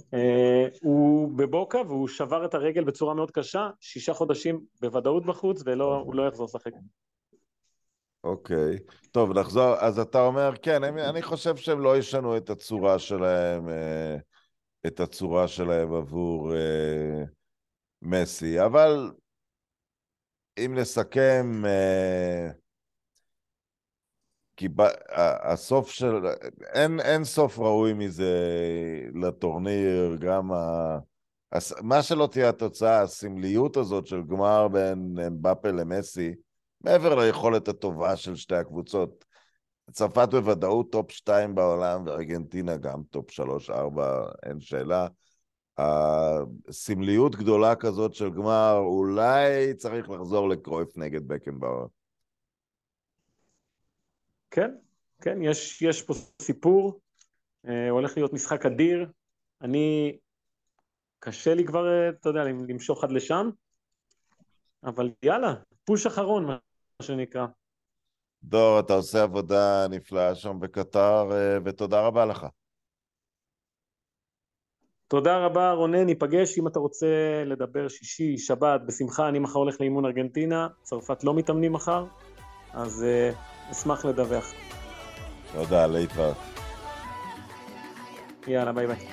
Uh, 0.00 0.78
הוא 0.82 1.38
בבוקה 1.38 1.78
והוא 1.86 2.08
שבר 2.08 2.44
את 2.44 2.54
הרגל 2.54 2.84
בצורה 2.84 3.14
מאוד 3.14 3.30
קשה, 3.30 3.70
שישה 3.80 4.14
חודשים 4.14 4.60
בוודאות 4.80 5.26
בחוץ 5.26 5.62
והוא 5.64 6.14
לא 6.14 6.28
יחזור 6.28 6.46
לשחק. 6.46 6.72
אוקיי. 8.26 8.78
טוב 9.10 9.38
נחזור, 9.38 9.74
אז 9.74 9.98
אתה 9.98 10.20
אומר, 10.20 10.50
כן, 10.62 10.84
אני, 10.84 11.08
אני 11.08 11.22
חושב 11.22 11.56
שהם 11.56 11.80
לא 11.80 11.96
ישנו 11.96 12.36
את 12.36 12.50
הצורה 12.50 12.98
שלהם, 12.98 13.68
uh, 13.68 14.20
את 14.86 15.00
הצורה 15.00 15.48
שלהם 15.48 15.94
עבור 15.94 16.52
uh, 16.52 17.28
מסי, 18.02 18.64
אבל 18.64 19.12
אם 20.58 20.74
נסכם, 20.74 21.62
uh, 21.64 22.52
כי 24.56 24.68
ב, 24.68 24.82
הסוף 25.42 25.90
של, 25.90 26.14
אין, 26.74 27.00
אין 27.00 27.24
סוף 27.24 27.58
ראוי 27.58 27.92
מזה 27.92 28.34
לטורניר, 29.14 30.16
גם 30.20 30.52
ה... 30.52 30.98
מה 31.82 32.02
שלא 32.02 32.28
תהיה 32.32 32.48
התוצאה, 32.48 33.02
הסמליות 33.02 33.76
הזאת 33.76 34.06
של 34.06 34.22
גמר 34.22 34.68
בין 34.68 35.16
אמבפה 35.26 35.68
למסי, 35.68 36.34
מעבר 36.86 37.14
ליכולת 37.14 37.68
הטובה 37.68 38.16
של 38.16 38.36
שתי 38.36 38.54
הקבוצות, 38.54 39.24
צרפת 39.92 40.28
בוודאות 40.30 40.92
top 40.92 41.10
2 41.10 41.54
בעולם, 41.54 42.06
וארגנטינה 42.06 42.76
גם 42.76 43.02
top 43.10 43.30
3-4, 43.30 43.72
אין 44.42 44.60
שאלה. 44.60 45.06
הסמליות 45.78 47.36
גדולה 47.36 47.76
כזאת 47.76 48.14
של 48.14 48.30
גמר, 48.30 48.76
אולי 48.78 49.74
צריך 49.74 50.10
לחזור 50.10 50.48
לקרויף 50.48 50.96
נגד 50.96 51.28
בקנבאואר. 51.28 51.86
כן, 54.50 54.70
כן, 55.20 55.42
יש, 55.42 55.82
יש 55.82 56.02
פה 56.02 56.14
סיפור, 56.42 57.00
אה, 57.68 57.90
הולך 57.90 58.16
להיות 58.16 58.32
משחק 58.32 58.66
אדיר. 58.66 59.10
אני, 59.62 60.18
קשה 61.18 61.54
לי 61.54 61.64
כבר, 61.64 61.86
אה, 61.88 62.08
אתה 62.08 62.28
יודע, 62.28 62.44
למשוך 62.44 63.04
עד 63.04 63.12
לשם, 63.12 63.50
אבל 64.84 65.10
יאללה, 65.22 65.54
פוש 65.84 66.06
אחרון, 66.06 66.44
מה 66.44 66.56
שנקרא. 67.02 67.46
דור, 68.42 68.80
אתה 68.80 68.92
עושה 68.92 69.22
עבודה 69.22 69.86
נפלאה 69.90 70.34
שם 70.34 70.60
בקטר, 70.60 71.28
אה, 71.32 71.58
ותודה 71.64 72.00
רבה 72.00 72.26
לך. 72.26 72.46
תודה 75.08 75.38
רבה 75.38 75.72
רונן, 75.72 76.04
ניפגש 76.04 76.58
אם 76.58 76.66
אתה 76.66 76.78
רוצה 76.78 77.06
לדבר 77.46 77.88
שישי, 77.88 78.38
שבת, 78.38 78.80
בשמחה, 78.86 79.28
אני 79.28 79.38
מחר 79.38 79.58
הולך 79.58 79.80
לאימון 79.80 80.04
ארגנטינה, 80.06 80.68
צרפת 80.82 81.24
לא 81.24 81.34
מתאמנים 81.34 81.72
מחר, 81.72 82.06
אז 82.72 83.04
uh, 83.04 83.70
אשמח 83.72 84.04
לדווח. 84.04 84.52
תודה, 85.52 85.86
להתראות. 85.86 86.36
יאללה, 88.46 88.72
ביי 88.72 88.86
ביי. 88.86 89.08